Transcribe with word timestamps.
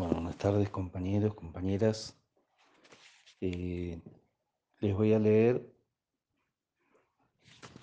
Bueno, 0.00 0.14
buenas 0.14 0.38
tardes 0.38 0.70
compañeros, 0.70 1.34
compañeras. 1.34 2.18
Eh, 3.42 4.00
les 4.78 4.96
voy 4.96 5.12
a 5.12 5.18
leer 5.18 5.70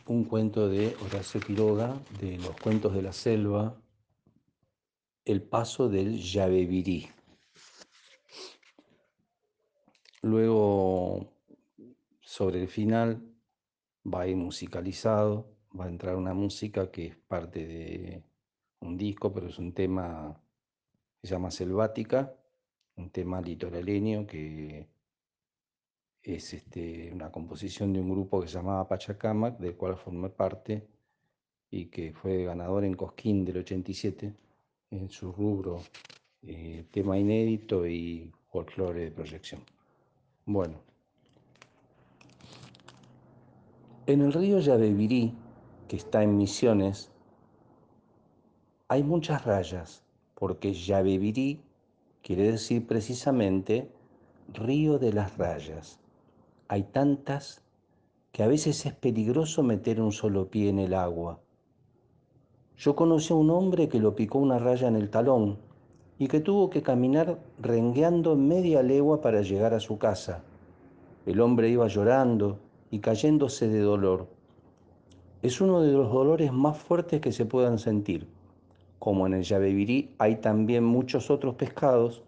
un 0.07 0.23
cuento 0.23 0.67
de 0.67 0.95
Horacio 1.05 1.39
Quiroga, 1.39 1.95
de 2.19 2.39
los 2.39 2.59
cuentos 2.59 2.95
de 2.95 3.03
la 3.03 3.13
selva, 3.13 3.79
El 5.25 5.43
paso 5.43 5.89
del 5.89 6.17
Yabebirí. 6.17 7.07
Luego, 10.23 11.35
sobre 12.21 12.63
el 12.63 12.67
final, 12.67 13.31
va 14.11 14.21
a 14.21 14.27
ir 14.27 14.37
musicalizado, 14.37 15.55
va 15.79 15.85
a 15.85 15.89
entrar 15.89 16.15
una 16.15 16.33
música 16.33 16.89
que 16.89 17.05
es 17.05 17.15
parte 17.15 17.67
de 17.67 18.23
un 18.79 18.97
disco, 18.97 19.31
pero 19.31 19.49
es 19.49 19.59
un 19.59 19.71
tema 19.71 20.41
se 21.21 21.27
llama 21.27 21.51
Selvática, 21.51 22.33
un 22.95 23.09
tema 23.09 23.41
litoraleño 23.41 24.25
que 24.25 24.87
es 26.23 26.53
este, 26.53 27.11
una 27.13 27.31
composición 27.31 27.93
de 27.93 28.01
un 28.01 28.09
grupo 28.09 28.41
que 28.41 28.47
se 28.47 28.55
llamaba 28.55 28.87
Pachacamac, 28.87 29.57
del 29.59 29.75
cual 29.75 29.95
formé 29.95 30.29
parte 30.29 30.87
y 31.69 31.85
que 31.85 32.13
fue 32.13 32.43
ganador 32.43 32.83
en 32.83 32.95
Cosquín 32.95 33.45
del 33.45 33.57
87 33.57 34.33
en 34.91 35.09
su 35.09 35.31
rubro 35.31 35.81
eh, 36.43 36.85
tema 36.91 37.17
inédito 37.17 37.85
y 37.87 38.31
folclore 38.51 39.05
de 39.05 39.11
proyección. 39.11 39.61
Bueno, 40.45 40.79
en 44.05 44.21
el 44.21 44.31
río 44.31 44.59
Yabebirí, 44.59 45.33
que 45.87 45.97
está 45.97 46.23
en 46.23 46.37
Misiones, 46.37 47.11
hay 48.87 49.03
muchas 49.03 49.43
rayas 49.43 50.03
porque 50.39 50.73
Yabebirí 50.73 51.59
quiere 52.21 52.51
decir 52.51 52.85
precisamente 52.85 53.89
río 54.53 54.99
de 54.99 55.11
las 55.11 55.35
rayas. 55.35 55.99
Hay 56.67 56.83
tantas 56.83 57.63
que 58.31 58.43
a 58.43 58.47
veces 58.47 58.85
es 58.85 58.93
peligroso 58.93 59.63
meter 59.63 59.99
un 59.99 60.11
solo 60.11 60.47
pie 60.47 60.69
en 60.69 60.77
el 60.77 60.93
agua. 60.93 61.39
Yo 62.77 62.95
conocí 62.95 63.33
a 63.33 63.35
un 63.35 63.49
hombre 63.49 63.89
que 63.89 63.99
lo 63.99 64.15
picó 64.15 64.37
una 64.37 64.59
raya 64.59 64.87
en 64.87 64.95
el 64.95 65.09
talón 65.09 65.57
y 66.19 66.27
que 66.27 66.39
tuvo 66.39 66.69
que 66.69 66.83
caminar 66.83 67.39
rengueando 67.59 68.35
media 68.35 68.83
legua 68.83 69.21
para 69.21 69.41
llegar 69.41 69.73
a 69.73 69.79
su 69.79 69.97
casa. 69.97 70.43
El 71.25 71.41
hombre 71.41 71.69
iba 71.69 71.87
llorando 71.87 72.59
y 72.91 72.99
cayéndose 72.99 73.67
de 73.67 73.79
dolor. 73.79 74.27
Es 75.41 75.61
uno 75.61 75.81
de 75.81 75.93
los 75.93 76.11
dolores 76.11 76.53
más 76.53 76.77
fuertes 76.77 77.21
que 77.21 77.31
se 77.31 77.45
puedan 77.45 77.79
sentir 77.79 78.36
como 78.99 79.27
en 79.27 79.33
el 79.33 79.43
Yabebirí 79.43 80.15
hay 80.17 80.37
también 80.37 80.83
muchos 80.83 81.29
otros 81.29 81.55
pescados, 81.55 82.23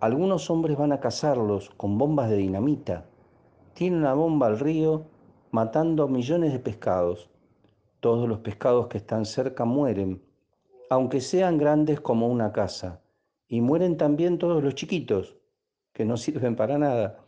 algunos 0.00 0.48
hombres 0.48 0.76
van 0.76 0.92
a 0.92 1.00
cazarlos 1.00 1.70
con 1.70 1.98
bombas 1.98 2.30
de 2.30 2.36
dinamita. 2.36 3.06
Tienen 3.74 4.00
una 4.00 4.14
bomba 4.14 4.46
al 4.46 4.58
río 4.58 5.06
matando 5.50 6.08
millones 6.08 6.52
de 6.52 6.60
pescados. 6.60 7.30
Todos 8.00 8.28
los 8.28 8.38
pescados 8.38 8.86
que 8.86 8.98
están 8.98 9.24
cerca 9.24 9.64
mueren, 9.64 10.22
aunque 10.88 11.20
sean 11.20 11.58
grandes 11.58 12.00
como 12.00 12.28
una 12.28 12.52
casa. 12.52 13.00
Y 13.48 13.60
mueren 13.60 13.96
también 13.96 14.38
todos 14.38 14.62
los 14.62 14.74
chiquitos, 14.74 15.36
que 15.92 16.04
no 16.04 16.16
sirven 16.18 16.54
para 16.54 16.78
nada. 16.78 17.18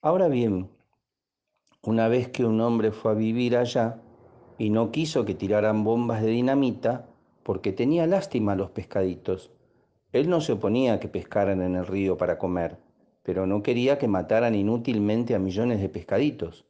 Ahora 0.00 0.28
bien, 0.28 0.70
una 1.82 2.08
vez 2.08 2.28
que 2.28 2.44
un 2.44 2.60
hombre 2.60 2.90
fue 2.90 3.12
a 3.12 3.14
vivir 3.14 3.56
allá 3.56 4.00
y 4.58 4.70
no 4.70 4.90
quiso 4.90 5.24
que 5.24 5.34
tiraran 5.34 5.84
bombas 5.84 6.22
de 6.22 6.28
dinamita, 6.28 7.06
porque 7.42 7.72
tenía 7.72 8.06
lástima 8.06 8.52
a 8.52 8.56
los 8.56 8.70
pescaditos. 8.70 9.50
Él 10.12 10.28
no 10.28 10.40
se 10.40 10.52
oponía 10.52 10.94
a 10.94 11.00
que 11.00 11.08
pescaran 11.08 11.62
en 11.62 11.74
el 11.74 11.86
río 11.86 12.16
para 12.16 12.38
comer, 12.38 12.78
pero 13.22 13.46
no 13.46 13.62
quería 13.62 13.98
que 13.98 14.08
mataran 14.08 14.54
inútilmente 14.54 15.34
a 15.34 15.38
millones 15.38 15.80
de 15.80 15.88
pescaditos. 15.88 16.64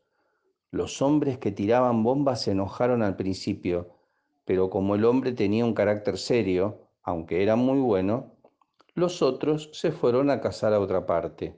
Los 0.70 1.02
hombres 1.02 1.38
que 1.38 1.50
tiraban 1.50 2.02
bombas 2.02 2.42
se 2.42 2.52
enojaron 2.52 3.02
al 3.02 3.16
principio, 3.16 3.90
pero 4.44 4.70
como 4.70 4.94
el 4.94 5.04
hombre 5.04 5.32
tenía 5.32 5.64
un 5.64 5.74
carácter 5.74 6.18
serio, 6.18 6.78
aunque 7.02 7.42
era 7.42 7.56
muy 7.56 7.80
bueno, 7.80 8.32
los 8.94 9.22
otros 9.22 9.70
se 9.72 9.90
fueron 9.92 10.30
a 10.30 10.40
cazar 10.40 10.72
a 10.72 10.80
otra 10.80 11.06
parte, 11.06 11.56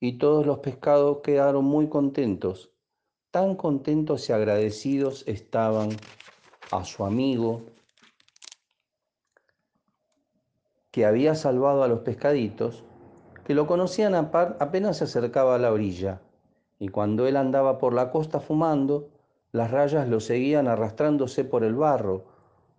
y 0.00 0.18
todos 0.18 0.46
los 0.46 0.58
pescados 0.58 1.18
quedaron 1.22 1.64
muy 1.64 1.88
contentos. 1.88 2.70
Tan 3.30 3.56
contentos 3.56 4.28
y 4.28 4.32
agradecidos 4.32 5.24
estaban 5.26 5.90
a 6.70 6.84
su 6.84 7.04
amigo 7.04 7.66
que 10.96 11.04
había 11.04 11.34
salvado 11.34 11.82
a 11.82 11.88
los 11.88 11.98
pescaditos, 11.98 12.82
que 13.44 13.52
lo 13.54 13.66
conocían 13.66 14.14
apenas 14.14 14.96
se 14.96 15.04
acercaba 15.04 15.54
a 15.54 15.58
la 15.58 15.70
orilla, 15.70 16.22
y 16.78 16.88
cuando 16.88 17.26
él 17.26 17.36
andaba 17.36 17.76
por 17.76 17.92
la 17.92 18.10
costa 18.10 18.40
fumando, 18.40 19.10
las 19.52 19.70
rayas 19.70 20.08
lo 20.08 20.20
seguían 20.20 20.68
arrastrándose 20.68 21.44
por 21.44 21.64
el 21.64 21.74
barro, 21.74 22.24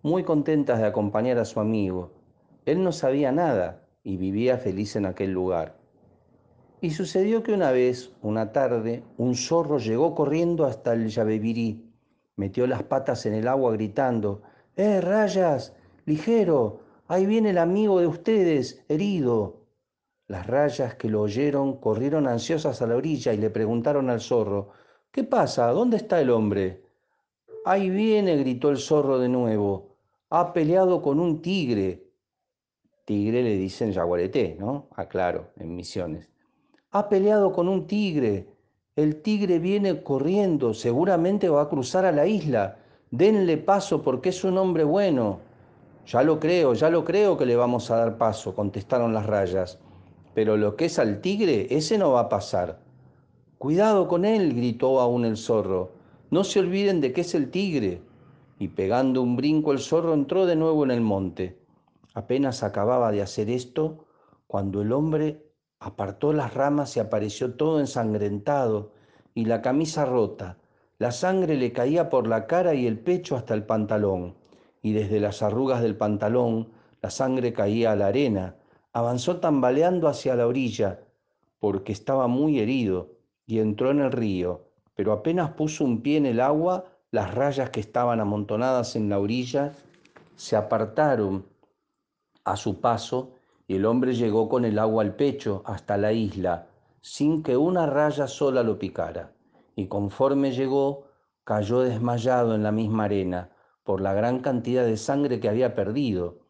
muy 0.02 0.24
contentas 0.24 0.80
de 0.80 0.86
acompañar 0.86 1.38
a 1.38 1.44
su 1.44 1.60
amigo. 1.60 2.10
Él 2.66 2.82
no 2.82 2.90
sabía 2.90 3.30
nada 3.30 3.84
y 4.02 4.16
vivía 4.16 4.58
feliz 4.58 4.96
en 4.96 5.06
aquel 5.06 5.30
lugar. 5.30 5.76
Y 6.80 6.90
sucedió 6.90 7.44
que 7.44 7.52
una 7.52 7.70
vez, 7.70 8.10
una 8.20 8.50
tarde, 8.50 9.04
un 9.16 9.36
zorro 9.36 9.78
llegó 9.78 10.16
corriendo 10.16 10.64
hasta 10.64 10.92
el 10.92 11.06
Yabebirí, 11.08 11.88
metió 12.34 12.66
las 12.66 12.82
patas 12.82 13.26
en 13.26 13.34
el 13.34 13.46
agua 13.46 13.70
gritando, 13.74 14.42
¡Eh, 14.74 15.00
rayas! 15.00 15.72
¡Ligero! 16.04 16.87
Ahí 17.10 17.24
viene 17.24 17.50
el 17.50 17.58
amigo 17.58 18.00
de 18.00 18.06
ustedes, 18.06 18.84
herido. 18.86 19.62
Las 20.26 20.46
rayas 20.46 20.96
que 20.96 21.08
lo 21.08 21.22
oyeron 21.22 21.80
corrieron 21.80 22.28
ansiosas 22.28 22.82
a 22.82 22.86
la 22.86 22.96
orilla 22.96 23.32
y 23.32 23.38
le 23.38 23.48
preguntaron 23.48 24.10
al 24.10 24.20
zorro, 24.20 24.72
¿qué 25.10 25.24
pasa? 25.24 25.68
¿Dónde 25.68 25.96
está 25.96 26.20
el 26.20 26.28
hombre? 26.28 26.84
Ahí 27.64 27.88
viene, 27.88 28.36
gritó 28.36 28.68
el 28.68 28.76
zorro 28.76 29.18
de 29.18 29.30
nuevo. 29.30 29.96
Ha 30.28 30.52
peleado 30.52 31.00
con 31.00 31.18
un 31.18 31.40
tigre. 31.40 32.12
Tigre 33.06 33.42
le 33.42 33.56
dicen 33.56 33.90
yaguareté, 33.90 34.58
¿no? 34.60 34.88
Aclaro, 34.94 35.52
en 35.56 35.74
misiones. 35.74 36.30
Ha 36.90 37.08
peleado 37.08 37.52
con 37.52 37.70
un 37.70 37.86
tigre. 37.86 38.48
El 38.96 39.22
tigre 39.22 39.58
viene 39.58 40.02
corriendo, 40.02 40.74
seguramente 40.74 41.48
va 41.48 41.62
a 41.62 41.68
cruzar 41.70 42.04
a 42.04 42.12
la 42.12 42.26
isla. 42.26 42.76
Denle 43.10 43.56
paso 43.56 44.02
porque 44.02 44.28
es 44.28 44.44
un 44.44 44.58
hombre 44.58 44.84
bueno. 44.84 45.47
Ya 46.08 46.22
lo 46.22 46.40
creo, 46.40 46.72
ya 46.72 46.88
lo 46.88 47.04
creo 47.04 47.36
que 47.36 47.44
le 47.44 47.54
vamos 47.54 47.90
a 47.90 47.96
dar 47.96 48.16
paso, 48.16 48.54
contestaron 48.54 49.12
las 49.12 49.26
rayas. 49.26 49.78
Pero 50.32 50.56
lo 50.56 50.74
que 50.74 50.86
es 50.86 50.98
al 50.98 51.20
tigre, 51.20 51.66
ese 51.68 51.98
no 51.98 52.12
va 52.12 52.20
a 52.20 52.28
pasar. 52.30 52.80
Cuidado 53.58 54.08
con 54.08 54.24
él, 54.24 54.54
gritó 54.54 55.00
aún 55.00 55.26
el 55.26 55.36
zorro. 55.36 55.90
No 56.30 56.44
se 56.44 56.60
olviden 56.60 57.02
de 57.02 57.12
que 57.12 57.20
es 57.20 57.34
el 57.34 57.50
tigre. 57.50 58.00
Y 58.58 58.68
pegando 58.68 59.20
un 59.20 59.36
brinco 59.36 59.70
el 59.70 59.80
zorro 59.80 60.14
entró 60.14 60.46
de 60.46 60.56
nuevo 60.56 60.82
en 60.82 60.92
el 60.92 61.02
monte. 61.02 61.58
Apenas 62.14 62.62
acababa 62.62 63.12
de 63.12 63.20
hacer 63.20 63.50
esto, 63.50 64.06
cuando 64.46 64.80
el 64.80 64.92
hombre 64.92 65.44
apartó 65.78 66.32
las 66.32 66.54
ramas 66.54 66.96
y 66.96 67.00
apareció 67.00 67.52
todo 67.52 67.80
ensangrentado 67.80 68.92
y 69.34 69.44
la 69.44 69.60
camisa 69.60 70.06
rota. 70.06 70.56
La 70.96 71.12
sangre 71.12 71.56
le 71.56 71.74
caía 71.74 72.08
por 72.08 72.26
la 72.26 72.46
cara 72.46 72.72
y 72.72 72.86
el 72.86 72.98
pecho 72.98 73.36
hasta 73.36 73.52
el 73.52 73.64
pantalón 73.64 74.36
y 74.88 74.92
desde 74.92 75.20
las 75.20 75.42
arrugas 75.42 75.82
del 75.82 75.96
pantalón 75.96 76.68
la 77.02 77.10
sangre 77.10 77.52
caía 77.52 77.92
a 77.92 77.96
la 77.96 78.06
arena. 78.06 78.56
Avanzó 78.94 79.36
tambaleando 79.36 80.08
hacia 80.08 80.34
la 80.34 80.46
orilla, 80.46 81.00
porque 81.60 81.92
estaba 81.92 82.26
muy 82.26 82.58
herido, 82.58 83.10
y 83.46 83.58
entró 83.58 83.90
en 83.90 84.00
el 84.00 84.10
río, 84.10 84.62
pero 84.94 85.12
apenas 85.12 85.50
puso 85.50 85.84
un 85.84 86.00
pie 86.00 86.16
en 86.16 86.24
el 86.24 86.40
agua, 86.40 86.86
las 87.10 87.34
rayas 87.34 87.68
que 87.68 87.80
estaban 87.80 88.18
amontonadas 88.18 88.96
en 88.96 89.10
la 89.10 89.18
orilla 89.18 89.74
se 90.36 90.56
apartaron 90.56 91.44
a 92.44 92.56
su 92.56 92.80
paso 92.80 93.34
y 93.66 93.76
el 93.76 93.84
hombre 93.84 94.14
llegó 94.14 94.48
con 94.48 94.64
el 94.64 94.78
agua 94.78 95.02
al 95.02 95.16
pecho 95.16 95.62
hasta 95.66 95.98
la 95.98 96.14
isla, 96.14 96.66
sin 97.02 97.42
que 97.42 97.58
una 97.58 97.84
raya 97.84 98.26
sola 98.26 98.62
lo 98.62 98.78
picara. 98.78 99.32
Y 99.76 99.86
conforme 99.86 100.52
llegó, 100.52 101.04
cayó 101.44 101.80
desmayado 101.80 102.54
en 102.54 102.62
la 102.62 102.72
misma 102.72 103.04
arena 103.04 103.50
por 103.88 104.02
la 104.02 104.12
gran 104.12 104.40
cantidad 104.40 104.84
de 104.84 104.98
sangre 104.98 105.40
que 105.40 105.48
había 105.48 105.74
perdido. 105.74 106.40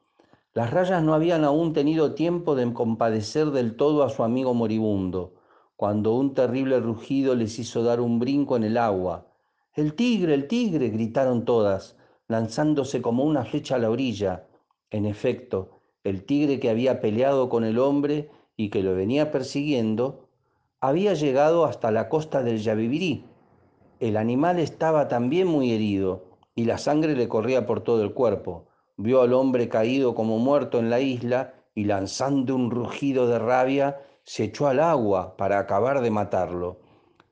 Las 0.55 0.73
rayas 0.73 1.05
no 1.05 1.15
habían 1.15 1.45
aún 1.45 1.73
tenido 1.73 2.17
tiempo 2.17 2.57
de 2.57 2.75
compadecer 2.75 3.53
del 3.53 3.77
todo 3.77 4.03
a 4.03 4.11
su 4.11 4.25
amigo 4.25 4.55
moribundo, 4.55 5.35
cuando 5.77 6.15
un 6.15 6.35
terrible 6.35 6.81
rugido 6.81 7.37
les 7.37 7.61
hizo 7.61 7.85
dar 7.85 8.01
un 8.01 8.19
brinco 8.19 8.57
en 8.57 8.65
el 8.65 8.77
agua. 8.77 9.29
El 9.73 9.95
tigre, 9.95 10.35
el 10.35 10.49
tigre, 10.49 10.89
gritaron 10.89 11.45
todas, 11.45 11.97
lanzándose 12.27 13.01
como 13.01 13.23
una 13.23 13.45
flecha 13.45 13.77
a 13.77 13.79
la 13.79 13.91
orilla. 13.91 14.49
En 14.91 15.07
efecto, 15.07 15.79
el 16.03 16.25
tigre 16.25 16.59
que 16.59 16.71
había 16.71 17.01
peleado 17.01 17.49
con 17.49 17.63
el 17.63 17.79
hombre 17.79 18.31
y 18.57 18.71
que 18.71 18.83
lo 18.83 18.97
venía 18.97 19.31
persiguiendo, 19.31 20.27
había 20.81 21.15
llegado 21.15 21.67
hasta 21.67 21.93
la 21.93 22.09
costa 22.09 22.43
del 22.43 22.59
Yavivirí. 22.59 23.27
El 24.01 24.17
animal 24.17 24.59
estaba 24.59 25.07
también 25.07 25.47
muy 25.47 25.71
herido 25.71 26.28
y 26.59 26.65
la 26.65 26.77
sangre 26.77 27.15
le 27.15 27.29
corría 27.29 27.67
por 27.67 27.83
todo 27.83 28.03
el 28.03 28.13
cuerpo. 28.13 28.67
Vio 28.97 29.23
al 29.23 29.33
hombre 29.33 29.69
caído 29.69 30.17
como 30.17 30.41
muerto 30.41 30.81
en 30.81 30.91
la 30.91 30.99
isla 30.99 31.55
y 31.73 31.85
lanzando 31.85 32.57
un 32.57 32.73
rugido 32.73 33.29
de 33.29 33.39
rabia, 33.39 34.01
se 34.25 34.43
echó 34.43 34.67
al 34.67 34.81
agua 34.81 35.37
para 35.37 35.61
acabar 35.61 36.01
de 36.01 36.11
matarlo. 36.11 36.81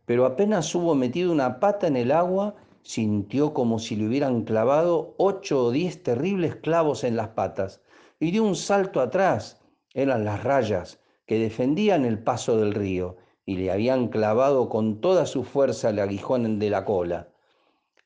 Pero 0.05 0.27
apenas 0.27 0.73
hubo 0.77 0.95
metido 0.95 1.33
una 1.33 1.59
pata 1.59 1.89
en 1.89 1.97
el 1.97 2.13
agua, 2.13 2.55
sintió 2.83 3.53
como 3.53 3.81
si 3.81 3.97
le 3.97 4.07
hubieran 4.07 4.45
clavado 4.45 5.17
ocho 5.19 5.65
o 5.65 5.71
diez 5.73 6.05
terribles 6.05 6.55
clavos 6.55 7.03
en 7.03 7.17
las 7.17 7.31
patas 7.31 7.83
y 8.21 8.31
dio 8.31 8.45
un 8.45 8.55
salto 8.55 9.01
atrás. 9.01 9.61
Eran 9.93 10.25
las 10.25 10.45
rayas 10.45 11.01
que 11.27 11.41
defendían 11.41 12.05
el 12.05 12.21
paso 12.21 12.59
del 12.59 12.75
río 12.75 13.17
y 13.45 13.57
le 13.57 13.73
habían 13.73 14.07
clavado 14.07 14.69
con 14.69 15.01
toda 15.01 15.27
su 15.27 15.43
fuerza 15.43 15.91
el 15.91 15.99
aguijón 15.99 16.61
de 16.61 16.71
la 16.71 16.85
cola. 16.85 17.31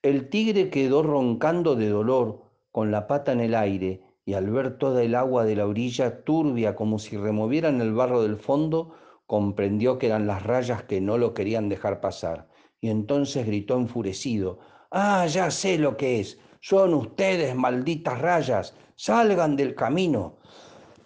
El 0.03 0.31
tigre 0.31 0.71
quedó 0.71 1.03
roncando 1.03 1.77
de 1.77 1.89
dolor, 1.89 2.43
con 2.73 2.91
la 2.91 3.07
pata 3.07 3.33
en 3.33 3.41
el 3.41 3.55
aire, 3.55 4.03
y 4.25 4.35
al 4.35 4.51
ver 4.51 4.79
toda 4.79 5.03
el 5.03 5.15
agua 5.15 5.45
de 5.45 5.57
la 5.57 5.67
orilla 5.67 6.25
turbia 6.25 6.75
como 6.75 6.99
si 6.99 7.17
removieran 7.17 7.81
el 7.81 7.93
barro 7.93 8.23
del 8.23 8.37
fondo, 8.37 8.95
comprendió 9.27 9.99
que 9.99 10.07
eran 10.07 10.27
las 10.27 10.43
rayas 10.43 10.85
que 10.85 11.01
no 11.01 11.19
lo 11.19 11.35
querían 11.35 11.69
dejar 11.69 12.01
pasar. 12.01 12.49
Y 12.81 12.89
entonces 12.89 13.47
gritó 13.47 13.77
enfurecido, 13.77 14.59
Ah, 14.91 15.27
ya 15.27 15.51
sé 15.51 15.79
lo 15.79 15.97
que 15.97 16.21
es. 16.21 16.39
Son 16.61 16.95
ustedes, 16.95 17.55
malditas 17.55 18.21
rayas. 18.21 18.75
Salgan 18.97 19.57
del 19.57 19.75
camino. 19.75 20.39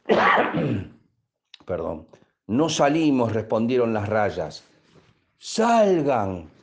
Perdón. 1.67 2.07
No 2.47 2.69
salimos, 2.69 3.33
respondieron 3.33 3.93
las 3.93 4.09
rayas. 4.09 4.65
Salgan. 5.39 6.54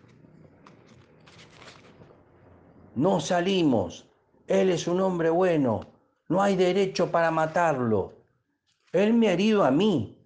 No 2.96 3.20
salimos. 3.20 4.08
Él 4.48 4.70
es 4.70 4.88
un 4.88 5.00
hombre 5.00 5.30
bueno. 5.30 5.82
No 6.28 6.42
hay 6.42 6.56
derecho 6.56 7.10
para 7.10 7.32
matarlo. 7.32 8.14
Él 8.92 9.14
me 9.14 9.30
ha 9.30 9.34
herido 9.34 9.64
a 9.64 9.72
mí. 9.72 10.18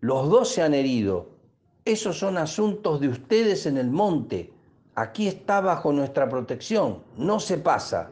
Los 0.00 0.30
dos 0.30 0.48
se 0.48 0.62
han 0.62 0.72
herido. 0.72 1.28
Esos 1.84 2.18
son 2.18 2.38
asuntos 2.38 3.00
de 3.00 3.08
ustedes 3.08 3.66
en 3.66 3.76
el 3.76 3.90
monte. 3.90 4.52
Aquí 4.94 5.28
está 5.28 5.60
bajo 5.60 5.92
nuestra 5.92 6.28
protección. 6.28 7.02
No 7.18 7.38
se 7.38 7.58
pasa. 7.58 8.10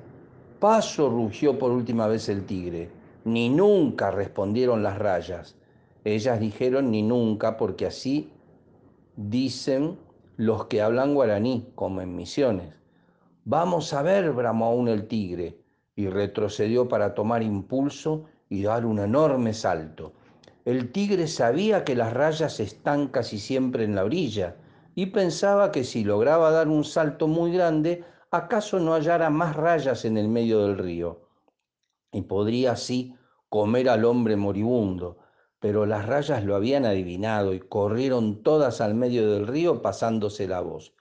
Paso, 0.61 1.08
rugió 1.08 1.58
por 1.58 1.70
última 1.70 2.06
vez 2.06 2.29
el 2.29 2.44
tigre. 2.44 2.91
Ni 3.25 3.49
nunca, 3.49 4.11
respondieron 4.11 4.82
las 4.82 4.99
rayas. 4.99 5.56
Ellas 6.05 6.41
dijeron 6.41 6.91
ni 6.91 7.02
nunca 7.02 7.56
porque 7.56 7.87
así 7.87 8.32
dicen 9.17 9.99
los 10.37 10.67
que 10.67 10.82
hablan 10.82 11.14
guaraní, 11.14 11.69
como 11.75 12.00
en 12.00 12.14
misiones. 12.14 12.78
Vamos 13.50 13.95
a 13.95 14.03
ver, 14.03 14.31
bramó 14.33 14.67
aún 14.67 14.89
el 14.89 15.09
tigre, 15.09 15.59
y 15.97 16.11
retrocedió 16.11 16.87
para 16.87 17.15
tomar 17.15 17.43
impulso 17.43 18.27
y 18.50 18.65
dar 18.65 18.85
un 18.85 18.99
enorme 18.99 19.55
salto. 19.55 20.12
El 20.67 20.93
tigre 20.93 21.27
sabía 21.29 21.83
que 21.83 21.97
las 21.97 22.12
rayas 22.12 22.61
están 22.61 23.09
casi 23.09 23.39
siempre 23.39 23.85
en 23.85 23.95
la 23.95 24.05
orilla 24.05 24.56
y 24.95 25.06
pensaba 25.06 25.73
que 25.73 25.85
si 25.85 26.05
lograba 26.05 26.50
dar 26.50 26.69
un 26.69 26.85
salto 26.85 27.27
muy 27.27 27.50
grande, 27.50 28.05
acaso 28.31 28.81
no 28.81 28.93
hallara 28.93 29.31
más 29.31 29.56
rayas 29.56 30.05
en 30.05 30.19
el 30.19 30.29
medio 30.29 30.67
del 30.67 30.77
río 30.77 31.23
y 32.12 32.21
podría 32.21 32.73
así 32.73 33.17
comer 33.49 33.89
al 33.89 34.05
hombre 34.05 34.37
moribundo. 34.37 35.21
Pero 35.59 35.87
las 35.87 36.05
rayas 36.05 36.44
lo 36.44 36.55
habían 36.55 36.85
adivinado 36.85 37.55
y 37.55 37.61
corrieron 37.61 38.43
todas 38.43 38.83
al 38.83 38.94
medio 38.94 39.33
del 39.33 39.47
río 39.47 39.81
pasándose 39.81 40.47
la 40.47 40.61
voz. 40.61 40.98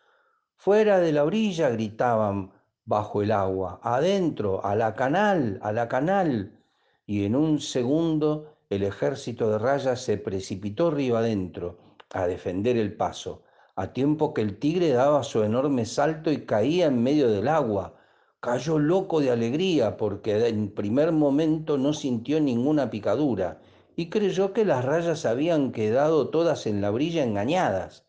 Fuera 0.60 1.00
de 1.00 1.12
la 1.12 1.24
orilla 1.24 1.70
gritaban 1.70 2.52
bajo 2.84 3.22
el 3.22 3.32
agua, 3.32 3.80
adentro, 3.84 4.66
a 4.66 4.76
la 4.76 4.96
canal, 4.96 5.60
a 5.62 5.72
la 5.72 5.88
canal. 5.88 6.60
Y 7.06 7.26
en 7.26 7.36
un 7.36 7.60
segundo 7.60 8.58
el 8.70 8.84
ejército 8.84 9.52
de 9.52 9.60
rayas 9.60 10.02
se 10.02 10.18
precipitó 10.18 10.90
río 10.90 11.16
adentro 11.16 11.78
a 12.12 12.26
defender 12.26 12.76
el 12.76 12.94
paso, 12.98 13.44
a 13.76 13.94
tiempo 13.94 14.34
que 14.34 14.42
el 14.42 14.58
tigre 14.58 14.90
daba 14.90 15.24
su 15.24 15.44
enorme 15.44 15.86
salto 15.86 16.32
y 16.32 16.46
caía 16.46 16.88
en 16.88 17.04
medio 17.04 17.30
del 17.30 17.48
agua. 17.48 17.94
Cayó 18.40 18.80
loco 18.80 19.22
de 19.22 19.32
alegría 19.32 19.96
porque 19.96 20.48
en 20.48 20.74
primer 20.74 21.12
momento 21.12 21.78
no 21.78 21.94
sintió 21.94 22.42
ninguna 22.42 22.90
picadura 22.90 23.62
y 23.96 24.10
creyó 24.10 24.54
que 24.54 24.66
las 24.66 24.84
rayas 24.84 25.26
habían 25.26 25.72
quedado 25.72 26.30
todas 26.30 26.66
en 26.66 26.82
la 26.82 26.92
orilla 26.92 27.24
engañadas, 27.24 28.06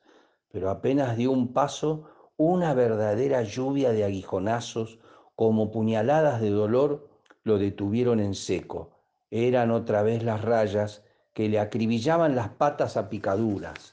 pero 0.50 0.70
apenas 0.70 1.16
dio 1.16 1.30
un 1.30 1.52
paso, 1.52 2.04
una 2.38 2.73
verdadera 2.73 3.43
lluvia 3.43 3.93
de 3.93 4.05
aguijonazos, 4.05 4.99
como 5.35 5.70
puñaladas 5.70 6.40
de 6.40 6.50
dolor, 6.50 7.08
lo 7.43 7.58
detuvieron 7.58 8.20
en 8.20 8.35
seco. 8.35 8.90
Eran 9.31 9.70
otra 9.73 10.02
vez 10.02 10.23
las 10.23 10.43
rayas 10.43 11.02
que 11.35 11.49
le 11.49 11.58
acribillaban 11.58 12.37
las 12.37 12.49
patas 12.49 12.96
a 12.96 13.11
picaduras. 13.11 13.93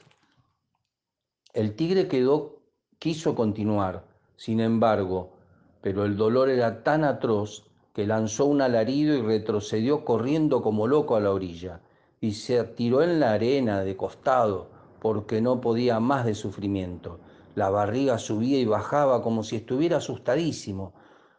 El 1.52 1.74
tigre 1.74 2.06
quedó, 2.06 2.60
quiso 2.98 3.34
continuar, 3.34 4.04
sin 4.36 4.60
embargo, 4.60 5.32
pero 5.80 6.04
el 6.04 6.16
dolor 6.16 6.48
era 6.48 6.84
tan 6.84 7.02
atroz 7.02 7.64
que 7.94 8.06
lanzó 8.06 8.44
un 8.46 8.60
alarido 8.60 9.16
y 9.16 9.22
retrocedió 9.22 10.04
corriendo 10.04 10.62
como 10.62 10.86
loco 10.86 11.16
a 11.16 11.20
la 11.20 11.32
orilla 11.32 11.80
y 12.20 12.32
se 12.32 12.62
tiró 12.62 13.02
en 13.02 13.18
la 13.20 13.32
arena 13.32 13.82
de 13.82 13.96
costado 13.96 14.68
porque 15.00 15.40
no 15.40 15.60
podía 15.60 15.98
más 15.98 16.24
de 16.26 16.34
sufrimiento. 16.34 17.20
La 17.56 17.70
barriga 17.70 18.18
subía 18.18 18.58
y 18.58 18.66
bajaba 18.66 19.22
como 19.22 19.42
si 19.42 19.56
estuviera 19.56 19.96
asustadísimo. 19.96 20.92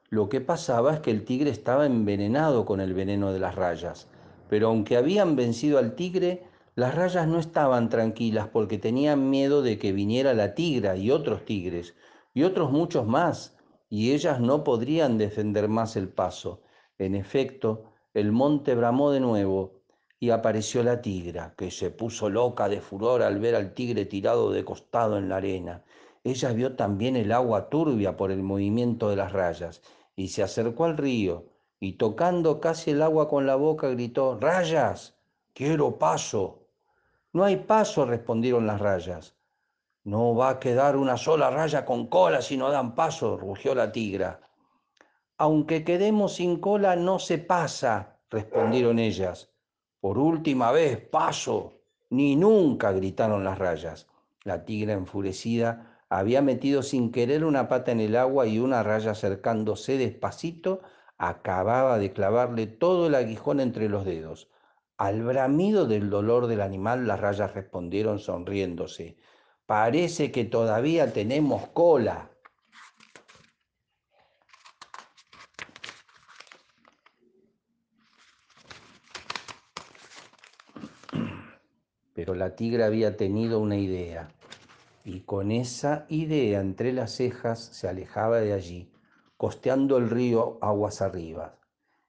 Lo 0.10 0.30
que 0.30 0.42
pasaba 0.42 0.96
es 0.96 1.00
que 1.02 1.12
el 1.12 1.24
tigre 1.24 1.52
estaba 1.52 1.86
envenenado 1.86 2.66
con 2.66 2.82
el 2.82 2.96
veneno 2.96 3.32
de 3.32 3.38
las 3.38 3.54
rayas. 3.54 4.08
Pero 4.50 4.70
aunque 4.70 4.98
habían 4.98 5.36
vencido 5.36 5.78
al 5.78 5.94
tigre, 5.94 6.44
las 6.74 6.96
rayas 6.96 7.28
no 7.28 7.38
estaban 7.38 7.90
tranquilas 7.90 8.48
porque 8.48 8.80
tenían 8.80 9.30
miedo 9.30 9.62
de 9.62 9.78
que 9.78 9.92
viniera 9.92 10.34
la 10.34 10.56
tigra 10.56 10.96
y 10.96 11.12
otros 11.12 11.46
tigres, 11.46 11.94
y 12.34 12.42
otros 12.42 12.72
muchos 12.72 13.06
más, 13.06 13.56
y 13.88 14.14
ellas 14.14 14.40
no 14.40 14.64
podrían 14.64 15.20
defender 15.20 15.68
más 15.68 15.96
el 15.98 16.10
paso. 16.10 16.64
En 16.98 17.14
efecto, 17.14 17.92
el 18.16 18.32
monte 18.32 18.74
bramó 18.74 19.12
de 19.12 19.20
nuevo 19.20 19.82
y 20.20 20.32
apareció 20.32 20.82
la 20.82 21.00
tigra, 21.00 21.54
que 21.56 21.70
se 21.70 21.92
puso 21.92 22.28
loca 22.28 22.70
de 22.70 22.82
furor 22.82 23.22
al 23.22 23.40
ver 23.40 23.54
al 23.54 23.76
tigre 23.76 24.06
tirado 24.06 24.52
de 24.52 24.66
costado 24.66 25.20
en 25.20 25.30
la 25.30 25.36
arena. 25.36 25.84
Ella 26.28 26.52
vio 26.52 26.76
también 26.76 27.16
el 27.16 27.32
agua 27.32 27.70
turbia 27.70 28.18
por 28.18 28.32
el 28.32 28.44
movimiento 28.44 29.10
de 29.10 29.16
las 29.16 29.32
rayas 29.32 29.82
y 30.14 30.28
se 30.28 30.44
acercó 30.44 30.84
al 30.84 30.98
río 30.98 31.46
y 31.80 31.94
tocando 31.94 32.60
casi 32.60 32.92
el 32.92 33.02
agua 33.02 33.30
con 33.30 33.48
la 33.48 33.56
boca 33.56 33.88
gritó, 33.88 34.38
Rayas, 34.38 35.16
quiero 35.54 35.98
paso. 35.98 36.68
No 37.32 37.46
hay 37.46 37.56
paso, 37.56 38.06
respondieron 38.06 38.68
las 38.68 38.82
rayas. 38.82 39.36
No 40.04 40.36
va 40.36 40.50
a 40.50 40.60
quedar 40.60 40.98
una 40.98 41.16
sola 41.16 41.50
raya 41.50 41.86
con 41.86 42.08
cola 42.08 42.42
si 42.42 42.58
no 42.58 42.70
dan 42.72 42.94
paso, 42.94 43.38
rugió 43.38 43.74
la 43.74 43.94
tigra. 43.94 44.42
Aunque 45.38 45.86
quedemos 45.86 46.34
sin 46.34 46.60
cola, 46.60 46.98
no 46.98 47.20
se 47.20 47.38
pasa, 47.38 48.18
respondieron 48.30 49.00
ellas. 49.00 49.50
Por 50.02 50.18
última 50.18 50.74
vez, 50.74 51.00
paso. 51.00 51.80
Ni 52.10 52.36
nunca, 52.36 52.92
gritaron 52.92 53.46
las 53.46 53.58
rayas. 53.58 54.08
La 54.44 54.66
tigra 54.66 54.92
enfurecida 54.92 55.94
había 56.10 56.42
metido 56.42 56.84
sin 56.84 57.12
querer 57.12 57.44
una 57.44 57.68
pata 57.68 57.92
en 57.92 58.00
el 58.00 58.16
agua 58.16 58.48
y 58.48 58.60
una 58.60 58.84
raya 58.84 59.12
acercándose 59.12 59.98
despacito 59.98 60.82
acababa 61.18 61.98
de 61.98 62.14
clavarle 62.14 62.68
todo 62.68 63.08
el 63.08 63.16
aguijón 63.16 63.60
entre 63.60 63.90
los 63.90 64.06
dedos. 64.06 64.50
Al 64.98 65.24
bramido 65.24 65.86
del 65.86 66.10
dolor 66.10 66.48
del 66.48 66.62
animal 66.62 67.08
las 67.08 67.20
rayas 67.20 67.54
respondieron 67.54 68.20
sonriéndose. 68.20 69.18
Parece 69.66 70.32
que 70.32 70.46
todavía 70.46 71.12
tenemos 71.12 71.68
cola. 71.70 72.32
Pero 82.14 82.34
la 82.34 82.56
tigra 82.56 82.88
había 82.88 83.18
tenido 83.18 83.60
una 83.60 83.78
idea 83.78 84.37
y 85.08 85.22
con 85.22 85.52
esa 85.52 86.06
idea 86.10 86.60
entre 86.60 86.92
las 86.92 87.14
cejas 87.14 87.60
se 87.60 87.88
alejaba 87.88 88.40
de 88.42 88.52
allí, 88.52 88.92
costeando 89.38 89.96
el 89.96 90.10
río 90.10 90.58
aguas 90.62 91.02
arriba. 91.02 91.58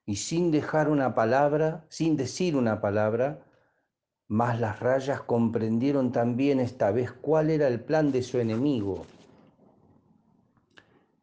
Y 0.04 0.16
sin 0.16 0.50
dejar 0.50 0.90
una 0.90 1.14
palabra, 1.14 1.86
sin 1.90 2.16
decir 2.16 2.56
una 2.56 2.80
palabra, 2.80 3.46
más 4.26 4.58
las 4.58 4.80
rayas 4.80 5.20
comprendieron 5.20 6.10
también 6.10 6.58
esta 6.58 6.90
vez 6.90 7.12
cuál 7.12 7.50
era 7.50 7.68
el 7.68 7.78
plan 7.78 8.10
de 8.10 8.24
su 8.24 8.40
enemigo. 8.40 9.06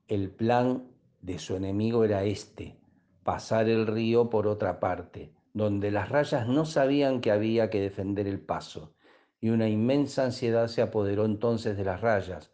El 0.08 0.29
plan 0.29 0.88
de 1.22 1.39
su 1.39 1.58
enemigo 1.58 2.05
era 2.05 2.24
este, 2.24 2.77
pasar 3.24 3.67
el 3.67 3.86
río 3.86 4.29
por 4.29 4.48
otra 4.48 4.79
parte, 4.79 5.34
donde 5.53 5.91
las 5.91 6.08
rayas 6.08 6.48
no 6.48 6.63
sabían 6.63 7.20
que 7.20 7.32
había 7.32 7.70
que 7.70 7.82
defender 7.82 8.27
el 8.27 8.39
paso, 8.39 8.95
y 9.46 9.52
una 9.52 9.70
inmensa 9.70 10.24
ansiedad 10.24 10.68
se 10.70 10.82
apoderó 10.82 11.24
entonces 11.24 11.78
de 11.78 11.86
las 11.86 12.02
rayas. 12.02 12.50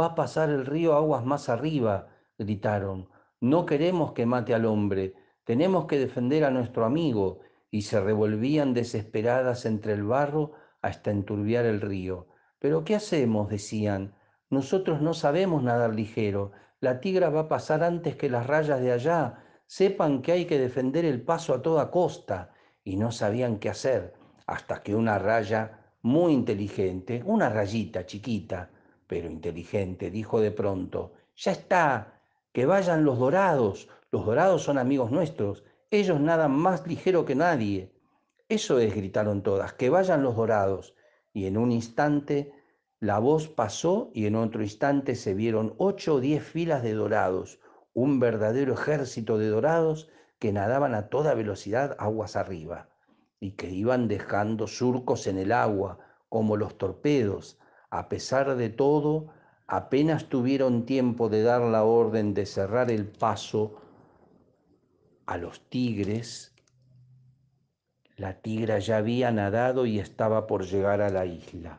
Va 0.00 0.04
a 0.04 0.14
pasar 0.14 0.50
el 0.50 0.66
río 0.66 0.94
aguas 0.94 1.24
más 1.24 1.48
arriba, 1.48 2.10
gritaron. 2.38 3.08
No 3.40 3.66
queremos 3.66 4.12
que 4.12 4.24
mate 4.24 4.54
al 4.54 4.64
hombre, 4.64 5.14
tenemos 5.42 5.86
que 5.86 5.98
defender 5.98 6.44
a 6.44 6.52
nuestro 6.52 6.84
amigo. 6.84 7.40
y 7.72 7.82
se 7.82 8.00
revolvían 8.00 8.72
desesperadas 8.72 9.66
entre 9.66 9.94
el 9.94 10.04
barro 10.04 10.52
hasta 10.80 11.10
enturbiar 11.10 11.66
el 11.66 11.80
río. 11.80 12.28
Pero 12.60 12.84
¿qué 12.84 12.94
hacemos? 12.94 13.48
decían. 13.48 14.14
Nosotros 14.48 15.02
no 15.02 15.14
sabemos 15.14 15.64
nadar 15.64 15.92
ligero. 15.92 16.52
La 16.78 17.00
tigra 17.00 17.30
va 17.30 17.40
a 17.40 17.48
pasar 17.48 17.82
antes 17.82 18.14
que 18.14 18.30
las 18.30 18.46
rayas 18.46 18.80
de 18.80 18.92
allá. 18.92 19.42
Sepan 19.66 20.22
que 20.22 20.30
hay 20.30 20.44
que 20.44 20.60
defender 20.60 21.04
el 21.04 21.20
paso 21.20 21.52
a 21.52 21.62
toda 21.62 21.90
costa. 21.90 22.52
Y 22.84 22.96
no 22.96 23.10
sabían 23.10 23.58
qué 23.58 23.70
hacer, 23.70 24.14
hasta 24.46 24.84
que 24.84 24.94
una 24.94 25.18
raya 25.18 25.77
muy 26.02 26.32
inteligente, 26.32 27.22
una 27.24 27.48
rayita 27.48 28.06
chiquita, 28.06 28.70
pero 29.06 29.28
inteligente, 29.28 30.10
dijo 30.10 30.40
de 30.40 30.52
pronto, 30.52 31.12
ya 31.36 31.52
está, 31.52 32.20
que 32.52 32.66
vayan 32.66 33.04
los 33.04 33.18
dorados. 33.18 33.88
Los 34.10 34.24
dorados 34.24 34.62
son 34.62 34.78
amigos 34.78 35.10
nuestros. 35.10 35.64
Ellos 35.90 36.20
nadan 36.20 36.52
más 36.52 36.86
ligero 36.86 37.24
que 37.24 37.34
nadie. 37.34 37.92
Eso 38.48 38.78
es, 38.78 38.94
gritaron 38.94 39.42
todas, 39.42 39.72
que 39.72 39.90
vayan 39.90 40.22
los 40.22 40.36
dorados. 40.36 40.94
Y 41.32 41.46
en 41.46 41.56
un 41.56 41.72
instante 41.72 42.52
la 43.00 43.18
voz 43.18 43.48
pasó 43.48 44.10
y 44.14 44.26
en 44.26 44.36
otro 44.36 44.62
instante 44.62 45.14
se 45.14 45.34
vieron 45.34 45.74
ocho 45.78 46.14
o 46.14 46.20
diez 46.20 46.42
filas 46.42 46.82
de 46.82 46.94
dorados, 46.94 47.60
un 47.92 48.18
verdadero 48.20 48.74
ejército 48.74 49.38
de 49.38 49.48
dorados 49.48 50.08
que 50.38 50.52
nadaban 50.52 50.94
a 50.94 51.08
toda 51.08 51.34
velocidad 51.34 51.96
aguas 51.98 52.36
arriba 52.36 52.88
y 53.40 53.52
que 53.52 53.70
iban 53.70 54.08
dejando 54.08 54.66
surcos 54.66 55.26
en 55.26 55.38
el 55.38 55.52
agua 55.52 55.98
como 56.28 56.56
los 56.56 56.76
torpedos. 56.76 57.58
A 57.90 58.08
pesar 58.08 58.56
de 58.56 58.68
todo, 58.68 59.28
apenas 59.66 60.28
tuvieron 60.28 60.84
tiempo 60.86 61.28
de 61.28 61.42
dar 61.42 61.62
la 61.62 61.84
orden 61.84 62.34
de 62.34 62.46
cerrar 62.46 62.90
el 62.90 63.06
paso 63.06 63.80
a 65.26 65.36
los 65.36 65.60
tigres, 65.68 66.54
la 68.16 68.40
tigra 68.40 68.78
ya 68.78 68.96
había 68.96 69.30
nadado 69.30 69.86
y 69.86 70.00
estaba 70.00 70.46
por 70.46 70.64
llegar 70.64 71.00
a 71.02 71.10
la 71.10 71.24
isla. 71.26 71.78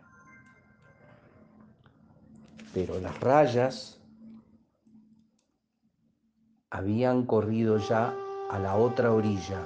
Pero 2.73 2.99
las 2.99 3.19
rayas 3.19 3.99
habían 6.69 7.25
corrido 7.25 7.77
ya 7.79 8.13
a 8.51 8.59
la 8.59 8.75
otra 8.75 9.11
orilla. 9.11 9.65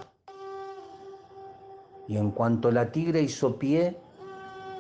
Y 2.08 2.18
en 2.18 2.32
cuanto 2.32 2.72
la 2.72 2.92
tigra 2.92 3.20
hizo 3.20 3.58
pie, 3.58 3.98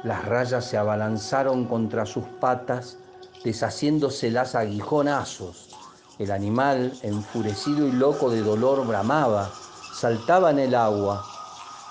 las 0.04 0.26
rayas 0.26 0.66
se 0.66 0.78
abalanzaron 0.78 1.66
contra 1.66 2.06
sus 2.06 2.26
patas, 2.40 2.98
deshaciéndoselas 3.44 4.56
aguijonazos 4.56 5.74
el 6.20 6.32
animal, 6.32 6.94
enfurecido 7.02 7.88
y 7.88 7.92
loco 7.92 8.30
de 8.30 8.42
dolor, 8.42 8.86
bramaba, 8.86 9.50
saltaba 9.92 10.52
en 10.52 10.60
el 10.60 10.76
agua, 10.76 11.26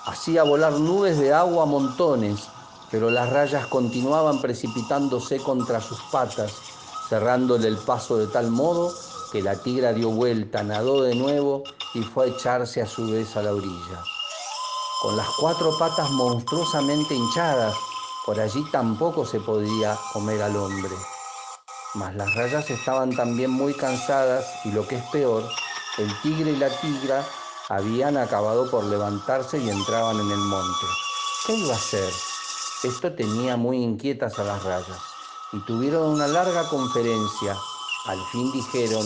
hacía 0.05 0.43
volar 0.43 0.73
nubes 0.73 1.19
de 1.19 1.33
agua 1.33 1.63
a 1.63 1.67
montones, 1.67 2.47
pero 2.89 3.11
las 3.11 3.29
rayas 3.29 3.67
continuaban 3.67 4.41
precipitándose 4.41 5.39
contra 5.39 5.81
sus 5.81 5.99
patas, 6.11 6.61
cerrándole 7.09 7.67
el 7.67 7.77
paso 7.77 8.17
de 8.17 8.27
tal 8.27 8.49
modo 8.49 8.93
que 9.31 9.41
la 9.41 9.55
tigra 9.55 9.91
dio 9.93 10.09
vuelta, 10.09 10.63
nadó 10.63 11.03
de 11.03 11.15
nuevo 11.15 11.63
y 11.93 12.01
fue 12.01 12.25
a 12.25 12.29
echarse 12.29 12.81
a 12.81 12.87
su 12.87 13.09
vez 13.09 13.35
a 13.35 13.43
la 13.43 13.53
orilla. 13.53 14.12
Con 15.03 15.15
las 15.15 15.27
cuatro 15.39 15.77
patas 15.77 16.09
monstruosamente 16.09 17.13
hinchadas, 17.13 17.75
por 18.25 18.39
allí 18.39 18.63
tampoco 18.71 19.23
se 19.23 19.39
podía 19.39 19.95
comer 20.13 20.41
al 20.41 20.55
hombre 20.55 20.95
mas 21.95 22.15
las 22.15 22.33
rayas 22.33 22.69
estaban 22.71 23.15
también 23.15 23.51
muy 23.51 23.73
cansadas 23.73 24.45
y 24.65 24.71
lo 24.71 24.87
que 24.87 24.95
es 24.95 25.03
peor, 25.11 25.43
el 25.97 26.21
tigre 26.21 26.51
y 26.51 26.55
la 26.55 26.69
tigra 26.81 27.23
habían 27.69 28.17
acabado 28.17 28.69
por 28.69 28.83
levantarse 28.85 29.59
y 29.59 29.69
entraban 29.69 30.19
en 30.19 30.31
el 30.31 30.39
monte. 30.39 30.85
¿Qué 31.45 31.53
iba 31.53 31.73
a 31.73 31.77
hacer? 31.77 32.11
Esto 32.83 33.13
tenía 33.13 33.57
muy 33.57 33.77
inquietas 33.77 34.39
a 34.39 34.43
las 34.43 34.63
rayas 34.63 34.99
y 35.51 35.59
tuvieron 35.59 36.09
una 36.09 36.27
larga 36.27 36.67
conferencia. 36.67 37.55
Al 38.05 38.19
fin 38.31 38.51
dijeron, 38.51 39.05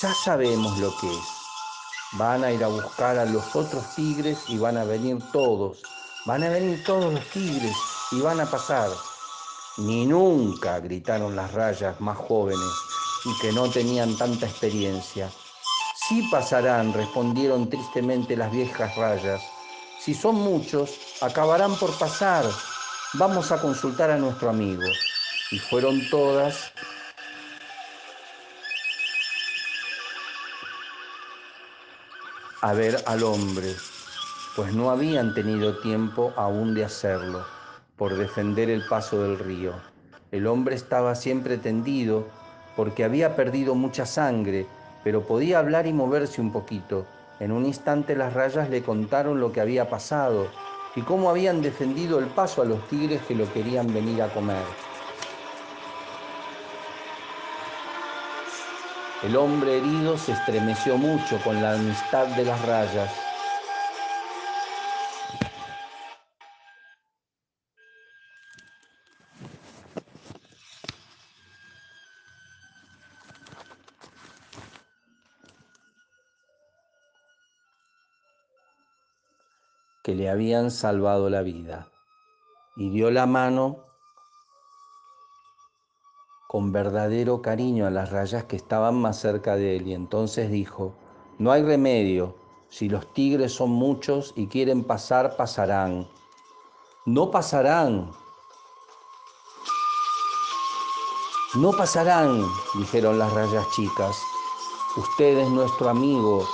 ya 0.00 0.14
sabemos 0.14 0.78
lo 0.78 0.96
que 0.96 1.12
es. 1.12 1.33
Van 2.16 2.44
a 2.44 2.52
ir 2.52 2.62
a 2.62 2.68
buscar 2.68 3.18
a 3.18 3.24
los 3.24 3.56
otros 3.56 3.84
tigres 3.96 4.48
y 4.48 4.56
van 4.56 4.76
a 4.76 4.84
venir 4.84 5.18
todos. 5.32 5.82
Van 6.26 6.44
a 6.44 6.48
venir 6.48 6.84
todos 6.84 7.12
los 7.12 7.24
tigres 7.30 7.76
y 8.12 8.20
van 8.20 8.38
a 8.38 8.48
pasar. 8.48 8.92
Ni 9.78 10.06
nunca, 10.06 10.78
gritaron 10.78 11.34
las 11.34 11.52
rayas 11.52 12.00
más 12.00 12.16
jóvenes 12.16 12.72
y 13.24 13.36
que 13.40 13.50
no 13.50 13.68
tenían 13.68 14.16
tanta 14.16 14.46
experiencia. 14.46 15.28
Sí 16.08 16.28
pasarán, 16.30 16.92
respondieron 16.92 17.68
tristemente 17.68 18.36
las 18.36 18.52
viejas 18.52 18.94
rayas. 18.94 19.42
Si 19.98 20.14
son 20.14 20.36
muchos, 20.36 20.96
acabarán 21.20 21.74
por 21.76 21.98
pasar. 21.98 22.44
Vamos 23.14 23.50
a 23.50 23.60
consultar 23.60 24.12
a 24.12 24.18
nuestro 24.18 24.50
amigo. 24.50 24.86
Y 25.50 25.58
fueron 25.58 26.00
todas 26.10 26.72
a 32.64 32.72
ver 32.72 33.04
al 33.04 33.22
hombre, 33.24 33.74
pues 34.56 34.72
no 34.72 34.88
habían 34.88 35.34
tenido 35.34 35.74
tiempo 35.80 36.32
aún 36.34 36.72
de 36.72 36.82
hacerlo 36.82 37.44
por 37.98 38.16
defender 38.16 38.70
el 38.70 38.80
paso 38.80 39.20
del 39.22 39.38
río. 39.38 39.74
El 40.32 40.46
hombre 40.46 40.74
estaba 40.74 41.14
siempre 41.14 41.58
tendido 41.58 42.24
porque 42.74 43.04
había 43.04 43.36
perdido 43.36 43.74
mucha 43.74 44.06
sangre, 44.06 44.66
pero 45.04 45.20
podía 45.20 45.58
hablar 45.58 45.86
y 45.86 45.92
moverse 45.92 46.40
un 46.40 46.52
poquito. 46.52 47.04
En 47.38 47.52
un 47.52 47.66
instante 47.66 48.16
las 48.16 48.32
rayas 48.32 48.70
le 48.70 48.82
contaron 48.82 49.40
lo 49.40 49.52
que 49.52 49.60
había 49.60 49.90
pasado 49.90 50.48
y 50.96 51.02
cómo 51.02 51.28
habían 51.28 51.60
defendido 51.60 52.18
el 52.18 52.28
paso 52.28 52.62
a 52.62 52.64
los 52.64 52.88
tigres 52.88 53.20
que 53.28 53.34
lo 53.34 53.52
querían 53.52 53.92
venir 53.92 54.22
a 54.22 54.32
comer. 54.32 54.64
El 59.24 59.36
hombre 59.36 59.78
herido 59.78 60.18
se 60.18 60.32
estremeció 60.32 60.98
mucho 60.98 61.42
con 61.42 61.62
la 61.62 61.72
amistad 61.72 62.26
de 62.36 62.44
las 62.44 62.60
rayas. 62.60 63.10
Que 80.02 80.14
le 80.14 80.28
habían 80.28 80.70
salvado 80.70 81.30
la 81.30 81.40
vida. 81.40 81.88
Y 82.76 82.90
dio 82.90 83.10
la 83.10 83.24
mano 83.24 83.93
con 86.54 86.70
verdadero 86.70 87.42
cariño 87.42 87.84
a 87.84 87.90
las 87.90 88.12
rayas 88.12 88.44
que 88.44 88.54
estaban 88.54 88.94
más 88.94 89.18
cerca 89.18 89.56
de 89.56 89.74
él 89.74 89.88
y 89.88 89.92
entonces 89.92 90.52
dijo, 90.52 90.94
no 91.36 91.50
hay 91.50 91.64
remedio, 91.64 92.36
si 92.68 92.88
los 92.88 93.12
tigres 93.12 93.52
son 93.52 93.70
muchos 93.70 94.32
y 94.36 94.46
quieren 94.46 94.84
pasar, 94.84 95.36
pasarán. 95.36 96.06
No 97.06 97.32
pasarán. 97.32 98.08
No 101.56 101.72
pasarán, 101.72 102.46
dijeron 102.78 103.18
las 103.18 103.32
rayas 103.32 103.68
chicas. 103.74 104.16
Usted 104.96 105.38
es 105.38 105.48
nuestro 105.48 105.88
amigo, 105.88 106.46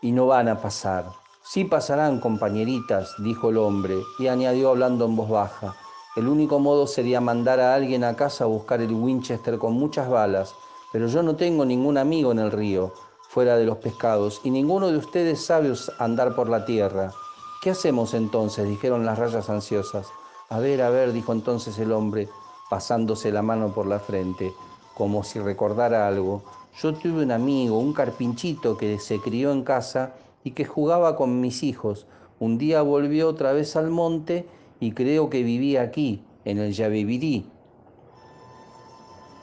y 0.00 0.10
no 0.10 0.28
van 0.28 0.48
a 0.48 0.58
pasar. 0.58 1.12
Sí 1.42 1.64
pasarán, 1.64 2.18
compañeritas, 2.18 3.14
dijo 3.18 3.50
el 3.50 3.58
hombre, 3.58 3.94
y 4.18 4.28
añadió 4.28 4.70
hablando 4.70 5.04
en 5.04 5.16
voz 5.16 5.28
baja. 5.28 5.76
El 6.16 6.28
único 6.28 6.60
modo 6.60 6.86
sería 6.86 7.20
mandar 7.20 7.58
a 7.58 7.74
alguien 7.74 8.04
a 8.04 8.14
casa 8.14 8.44
a 8.44 8.46
buscar 8.46 8.80
el 8.80 8.92
Winchester 8.92 9.58
con 9.58 9.72
muchas 9.72 10.08
balas, 10.08 10.54
pero 10.92 11.08
yo 11.08 11.24
no 11.24 11.34
tengo 11.34 11.64
ningún 11.64 11.98
amigo 11.98 12.30
en 12.30 12.38
el 12.38 12.52
río, 12.52 12.92
fuera 13.28 13.56
de 13.56 13.66
los 13.66 13.78
pescados, 13.78 14.40
y 14.44 14.50
ninguno 14.50 14.92
de 14.92 14.98
ustedes 14.98 15.44
sabe 15.44 15.72
andar 15.98 16.36
por 16.36 16.48
la 16.48 16.64
tierra. 16.64 17.12
¿Qué 17.60 17.70
hacemos 17.70 18.14
entonces? 18.14 18.68
dijeron 18.68 19.04
las 19.04 19.18
rayas 19.18 19.50
ansiosas. 19.50 20.06
A 20.50 20.60
ver, 20.60 20.82
a 20.82 20.90
ver, 20.90 21.12
dijo 21.12 21.32
entonces 21.32 21.80
el 21.80 21.90
hombre, 21.90 22.28
pasándose 22.70 23.32
la 23.32 23.42
mano 23.42 23.74
por 23.74 23.86
la 23.86 23.98
frente, 23.98 24.54
como 24.94 25.24
si 25.24 25.40
recordara 25.40 26.06
algo. 26.06 26.44
Yo 26.80 26.94
tuve 26.94 27.24
un 27.24 27.32
amigo, 27.32 27.76
un 27.78 27.92
carpinchito 27.92 28.76
que 28.76 29.00
se 29.00 29.18
crió 29.18 29.50
en 29.50 29.64
casa 29.64 30.14
y 30.44 30.52
que 30.52 30.64
jugaba 30.64 31.16
con 31.16 31.40
mis 31.40 31.64
hijos. 31.64 32.06
Un 32.38 32.56
día 32.56 32.82
volvió 32.82 33.28
otra 33.28 33.52
vez 33.52 33.74
al 33.74 33.90
monte 33.90 34.46
y 34.84 34.92
creo 34.92 35.30
que 35.30 35.42
vivía 35.42 35.80
aquí, 35.80 36.22
en 36.44 36.58
el 36.58 36.74
Yabebirí. 36.74 37.46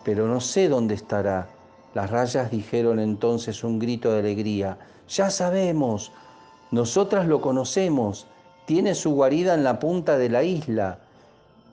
Pero 0.05 0.27
no 0.27 0.39
sé 0.39 0.69
dónde 0.69 0.93
estará. 0.93 1.49
Las 1.95 2.11
rayas 2.11 2.51
dijeron 2.51 2.99
entonces 2.99 3.63
un 3.63 3.79
grito 3.79 4.11
de 4.11 4.19
alegría. 4.19 4.77
Ya 5.09 5.31
sabemos, 5.31 6.11
nosotras 6.69 7.25
lo 7.25 7.41
conocemos. 7.41 8.27
Tiene 8.67 8.93
su 8.93 9.15
guarida 9.15 9.55
en 9.55 9.63
la 9.63 9.79
punta 9.79 10.19
de 10.19 10.29
la 10.29 10.43
isla. 10.43 10.99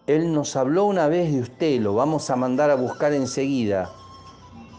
Él 0.06 0.32
nos 0.32 0.56
habló 0.56 0.86
una 0.86 1.06
vez 1.08 1.30
de 1.30 1.40
usted, 1.40 1.78
lo 1.82 1.94
vamos 1.94 2.30
a 2.30 2.36
mandar 2.36 2.70
a 2.70 2.74
buscar 2.74 3.12
enseguida. 3.12 3.90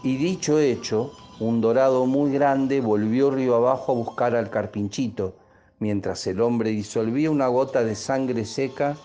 Y 0.02 0.16
dicho 0.16 0.58
hecho, 0.58 1.12
un 1.38 1.60
dorado 1.60 2.06
muy 2.06 2.32
grande 2.32 2.80
volvió 2.80 3.30
río 3.30 3.54
abajo 3.54 3.92
a 3.92 3.94
buscar 3.94 4.34
al 4.34 4.50
carpinchito, 4.50 5.34
mientras 5.80 6.26
el 6.28 6.40
hombre 6.40 6.70
disolvía 6.70 7.30
una 7.30 7.48
gota 7.48 7.82
de 7.82 7.96
sangre 7.96 8.44
seca 8.44 8.96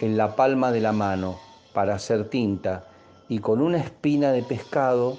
en 0.00 0.16
la 0.16 0.34
palma 0.34 0.72
de 0.72 0.80
la 0.80 0.92
mano 0.92 1.38
para 1.74 1.96
hacer 1.96 2.30
tinta 2.30 2.86
y 3.28 3.40
con 3.40 3.60
una 3.60 3.78
espina 3.78 4.32
de 4.32 4.42
pescado, 4.42 5.18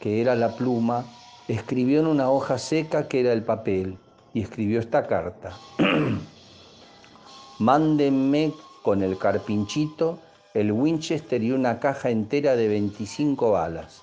que 0.00 0.20
era 0.20 0.34
la 0.34 0.56
pluma, 0.56 1.04
escribió 1.46 2.00
en 2.00 2.08
una 2.08 2.30
hoja 2.30 2.58
seca 2.58 3.06
que 3.06 3.20
era 3.20 3.32
el 3.32 3.44
papel 3.44 3.96
y 4.34 4.42
escribió 4.42 4.80
esta 4.80 5.06
carta. 5.06 5.56
Mándenme 7.60 8.52
con 8.82 9.02
el 9.02 9.16
carpinchito 9.18 10.18
el 10.54 10.72
Winchester 10.72 11.42
y 11.44 11.52
una 11.52 11.78
caja 11.78 12.10
entera 12.10 12.56
de 12.56 12.66
25 12.66 13.52
balas. 13.52 14.02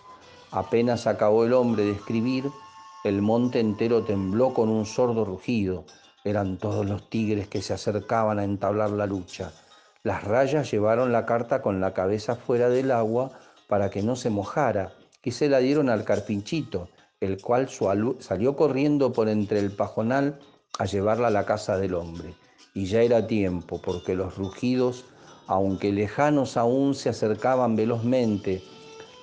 Apenas 0.51 1.05
acabó 1.05 1.43
el 1.43 1.51
hombre 1.51 1.83
de 1.83 1.91
escribir, 1.91 2.45
el 3.03 3.21
monte 3.21 3.59
entero 3.59 4.03
tembló 4.03 4.53
con 4.53 4.69
un 4.69 4.85
sordo 4.85 5.25
rugido. 5.25 5.83
Eran 6.27 6.57
todos 6.57 6.85
los 6.85 7.09
tigres 7.09 7.47
que 7.47 7.61
se 7.61 7.73
acercaban 7.73 8.37
a 8.37 8.43
entablar 8.43 8.89
la 8.89 9.05
lucha. 9.05 9.53
Las 10.03 10.25
rayas 10.25 10.69
llevaron 10.69 11.13
la 11.13 11.25
carta 11.25 11.61
con 11.61 11.79
la 11.79 11.93
cabeza 11.93 12.35
fuera 12.35 12.67
del 12.67 12.91
agua 12.91 13.31
para 13.69 13.89
que 13.89 14.03
no 14.03 14.17
se 14.17 14.29
mojara 14.29 14.91
y 15.23 15.31
se 15.31 15.47
la 15.47 15.59
dieron 15.59 15.89
al 15.89 16.03
carpinchito, 16.03 16.89
el 17.21 17.41
cual 17.41 17.69
salió 18.19 18.57
corriendo 18.57 19.13
por 19.13 19.29
entre 19.29 19.59
el 19.59 19.71
pajonal 19.71 20.37
a 20.79 20.83
llevarla 20.83 21.27
a 21.27 21.31
la 21.31 21.45
casa 21.45 21.77
del 21.77 21.93
hombre. 21.93 22.35
Y 22.73 22.87
ya 22.87 23.03
era 23.03 23.25
tiempo, 23.25 23.81
porque 23.81 24.13
los 24.13 24.35
rugidos, 24.35 25.05
aunque 25.47 25.93
lejanos 25.93 26.57
aún, 26.57 26.93
se 26.93 27.07
acercaban 27.07 27.77
velozmente. 27.77 28.61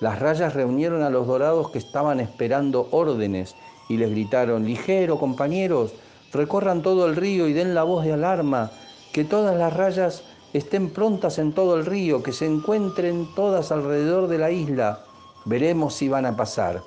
Las 0.00 0.20
rayas 0.20 0.54
reunieron 0.54 1.02
a 1.02 1.10
los 1.10 1.26
dorados 1.26 1.70
que 1.70 1.80
estaban 1.80 2.20
esperando 2.20 2.88
órdenes 2.92 3.54
y 3.90 3.98
les 3.98 4.08
gritaron, 4.08 4.64
ligero, 4.64 5.18
compañeros, 5.18 5.92
recorran 6.34 6.82
todo 6.82 7.06
el 7.06 7.16
río 7.16 7.48
y 7.48 7.52
den 7.52 7.74
la 7.74 7.84
voz 7.84 8.04
de 8.04 8.12
alarma, 8.12 8.70
que 9.12 9.24
todas 9.24 9.56
las 9.56 9.74
rayas 9.74 10.24
estén 10.52 10.90
prontas 10.90 11.38
en 11.38 11.52
todo 11.52 11.76
el 11.76 11.86
río, 11.86 12.22
que 12.22 12.32
se 12.32 12.46
encuentren 12.46 13.28
todas 13.34 13.72
alrededor 13.72 14.28
de 14.28 14.38
la 14.38 14.50
isla. 14.50 15.04
Veremos 15.44 15.94
si 15.94 16.08
van 16.08 16.26
a 16.26 16.36
pasar. 16.36 16.82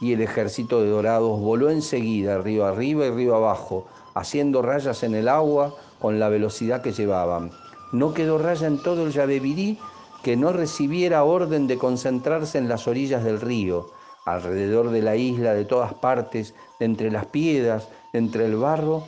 Y 0.00 0.12
el 0.12 0.20
ejército 0.20 0.82
de 0.82 0.90
dorados 0.90 1.40
voló 1.40 1.70
enseguida, 1.70 2.38
río 2.38 2.66
arriba 2.66 3.06
y 3.06 3.10
río 3.10 3.34
abajo, 3.34 3.86
haciendo 4.14 4.62
rayas 4.62 5.02
en 5.02 5.14
el 5.14 5.28
agua 5.28 5.74
con 5.98 6.18
la 6.18 6.28
velocidad 6.28 6.82
que 6.82 6.92
llevaban. 6.92 7.50
No 7.92 8.12
quedó 8.12 8.38
raya 8.38 8.66
en 8.66 8.82
todo 8.82 9.06
el 9.06 9.12
Yabebirí 9.12 9.78
que 10.22 10.36
no 10.36 10.52
recibiera 10.52 11.24
orden 11.24 11.66
de 11.66 11.78
concentrarse 11.78 12.58
en 12.58 12.68
las 12.68 12.88
orillas 12.88 13.24
del 13.24 13.40
río, 13.40 13.90
alrededor 14.24 14.90
de 14.90 15.02
la 15.02 15.16
isla, 15.16 15.54
de 15.54 15.64
todas 15.64 15.94
partes, 15.94 16.54
entre 16.80 17.10
las 17.10 17.26
piedras, 17.26 17.88
entre 18.12 18.46
el 18.46 18.56
barro 18.56 19.06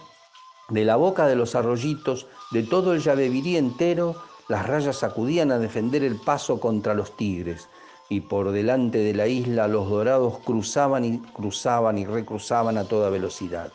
de 0.69 0.85
la 0.85 0.97
boca 0.97 1.26
de 1.26 1.37
los 1.37 1.55
arroyitos, 1.55 2.26
de 2.50 2.62
todo 2.62 2.93
el 2.93 3.00
Yabebirí 3.00 3.57
entero, 3.57 4.17
las 4.49 4.67
rayas 4.67 5.02
acudían 5.02 5.50
a 5.50 5.59
defender 5.59 6.05
el 6.05 6.17
paso 6.17 6.61
contra 6.61 6.95
los 6.95 7.17
tigres, 7.17 7.69
y 8.11 8.21
por 8.21 8.50
delante 8.52 8.99
de 8.99 9.14
la 9.14 9.26
isla 9.26 9.69
los 9.69 9.88
dorados 9.88 10.38
cruzaban 10.40 11.05
y 11.05 11.19
cruzaban 11.19 11.99
y 11.99 12.07
recruzaban 12.07 12.78
a 12.78 12.85
toda 12.85 13.11
velocidad. 13.11 13.73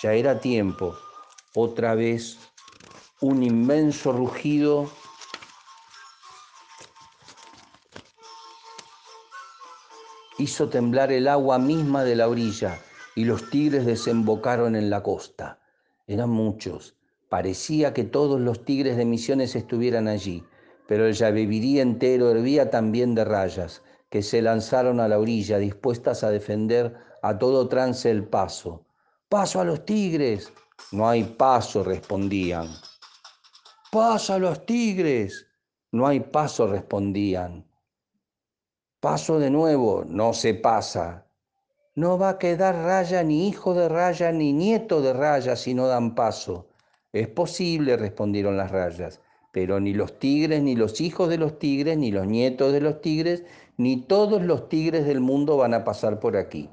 Ya 0.00 0.12
era 0.12 0.40
tiempo, 0.40 0.96
otra 1.54 1.94
vez 1.94 2.38
un 3.20 3.42
inmenso 3.42 4.12
rugido 4.12 4.90
hizo 10.38 10.68
temblar 10.68 11.12
el 11.12 11.28
agua 11.28 11.58
misma 11.58 12.04
de 12.04 12.16
la 12.16 12.28
orilla 12.28 12.78
y 13.16 13.24
los 13.24 13.50
tigres 13.50 13.86
desembocaron 13.86 14.76
en 14.76 14.90
la 14.90 15.02
costa. 15.02 15.58
Eran 16.06 16.30
muchos. 16.30 16.96
Parecía 17.28 17.92
que 17.92 18.04
todos 18.04 18.40
los 18.40 18.64
tigres 18.64 18.96
de 18.96 19.04
Misiones 19.06 19.56
estuvieran 19.56 20.06
allí, 20.06 20.44
pero 20.86 21.06
el 21.06 21.14
Yabebirí 21.14 21.80
entero 21.80 22.30
hervía 22.30 22.70
también 22.70 23.16
de 23.16 23.24
rayas, 23.24 23.82
que 24.10 24.22
se 24.22 24.40
lanzaron 24.42 25.00
a 25.00 25.08
la 25.08 25.18
orilla, 25.18 25.58
dispuestas 25.58 26.22
a 26.22 26.30
defender 26.30 26.94
a 27.22 27.36
todo 27.38 27.68
trance 27.68 28.08
el 28.10 28.22
paso. 28.28 28.86
¡Paso 29.28 29.60
a 29.60 29.64
los 29.64 29.84
tigres! 29.84 30.52
No 30.92 31.08
hay 31.08 31.24
paso, 31.24 31.82
respondían. 31.82 32.68
¡Paso 33.90 34.34
a 34.34 34.38
los 34.38 34.64
tigres! 34.66 35.46
No 35.90 36.06
hay 36.06 36.20
paso, 36.20 36.66
respondían. 36.66 37.66
Paso 39.00 39.38
de 39.38 39.50
nuevo, 39.50 40.04
no 40.06 40.32
se 40.32 40.54
pasa. 40.54 41.25
No 41.96 42.18
va 42.18 42.28
a 42.28 42.38
quedar 42.38 42.74
raya 42.84 43.22
ni 43.22 43.48
hijo 43.48 43.72
de 43.72 43.88
raya 43.88 44.30
ni 44.30 44.52
nieto 44.52 45.00
de 45.00 45.14
raya 45.14 45.56
si 45.56 45.72
no 45.72 45.86
dan 45.86 46.14
paso. 46.14 46.66
Es 47.10 47.26
posible, 47.26 47.96
respondieron 47.96 48.58
las 48.58 48.70
rayas, 48.70 49.22
pero 49.50 49.80
ni 49.80 49.94
los 49.94 50.18
tigres, 50.18 50.62
ni 50.62 50.76
los 50.76 51.00
hijos 51.00 51.30
de 51.30 51.38
los 51.38 51.58
tigres, 51.58 51.96
ni 51.96 52.10
los 52.10 52.26
nietos 52.26 52.74
de 52.74 52.82
los 52.82 53.00
tigres, 53.00 53.44
ni 53.78 53.96
todos 53.96 54.42
los 54.42 54.68
tigres 54.68 55.06
del 55.06 55.20
mundo 55.22 55.56
van 55.56 55.72
a 55.72 55.84
pasar 55.84 56.20
por 56.20 56.36
aquí. 56.36 56.68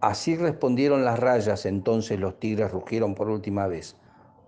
Así 0.00 0.34
respondieron 0.34 1.04
las 1.04 1.20
rayas, 1.20 1.64
entonces 1.64 2.18
los 2.18 2.40
tigres 2.40 2.72
rugieron 2.72 3.14
por 3.14 3.28
última 3.28 3.68
vez. 3.68 3.94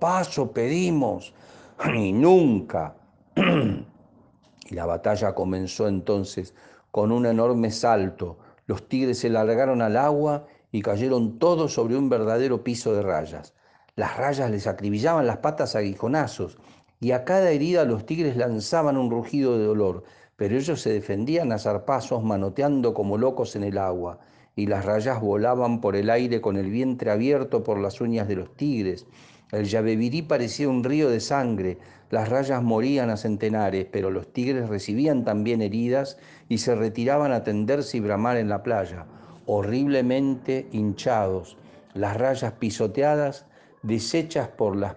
Paso 0.00 0.50
pedimos, 0.50 1.32
ni 1.92 2.12
nunca. 2.12 2.96
y 3.36 4.74
la 4.74 4.84
batalla 4.84 5.32
comenzó 5.32 5.86
entonces 5.86 6.56
con 6.90 7.12
un 7.12 7.24
enorme 7.24 7.70
salto 7.70 8.38
los 8.66 8.88
tigres 8.88 9.18
se 9.18 9.30
largaron 9.30 9.82
al 9.82 9.96
agua 9.96 10.46
y 10.70 10.82
cayeron 10.82 11.38
todos 11.38 11.74
sobre 11.74 11.96
un 11.96 12.08
verdadero 12.08 12.64
piso 12.64 12.94
de 12.94 13.02
rayas. 13.02 13.54
Las 13.94 14.16
rayas 14.16 14.50
les 14.50 14.66
acribillaban 14.66 15.26
las 15.26 15.38
patas 15.38 15.76
a 15.76 15.80
aguijonazos 15.80 16.58
y 17.00 17.10
a 17.12 17.24
cada 17.24 17.50
herida 17.50 17.84
los 17.84 18.06
tigres 18.06 18.36
lanzaban 18.36 18.96
un 18.96 19.10
rugido 19.10 19.58
de 19.58 19.64
dolor, 19.64 20.04
pero 20.36 20.56
ellos 20.56 20.80
se 20.80 20.92
defendían 20.92 21.52
a 21.52 21.58
zarpazos 21.58 22.22
manoteando 22.22 22.94
como 22.94 23.18
locos 23.18 23.56
en 23.56 23.64
el 23.64 23.76
agua, 23.76 24.20
y 24.54 24.66
las 24.66 24.84
rayas 24.84 25.20
volaban 25.20 25.80
por 25.80 25.96
el 25.96 26.10
aire 26.10 26.40
con 26.40 26.56
el 26.56 26.70
vientre 26.70 27.10
abierto 27.10 27.64
por 27.64 27.78
las 27.80 28.00
uñas 28.00 28.28
de 28.28 28.36
los 28.36 28.54
tigres. 28.56 29.06
El 29.52 29.66
Yabebirí 29.66 30.22
parecía 30.22 30.66
un 30.66 30.82
río 30.82 31.10
de 31.10 31.20
sangre, 31.20 31.76
las 32.08 32.30
rayas 32.30 32.62
morían 32.62 33.10
a 33.10 33.18
centenares, 33.18 33.86
pero 33.92 34.10
los 34.10 34.32
tigres 34.32 34.70
recibían 34.70 35.24
también 35.24 35.60
heridas 35.60 36.16
y 36.48 36.56
se 36.56 36.74
retiraban 36.74 37.32
a 37.32 37.44
tenderse 37.44 37.98
y 37.98 38.00
bramar 38.00 38.38
en 38.38 38.48
la 38.48 38.62
playa, 38.62 39.04
horriblemente 39.44 40.68
hinchados, 40.72 41.58
las 41.92 42.16
rayas 42.16 42.54
pisoteadas, 42.54 43.44
deshechas 43.82 44.48
por 44.48 44.74
las 44.74 44.96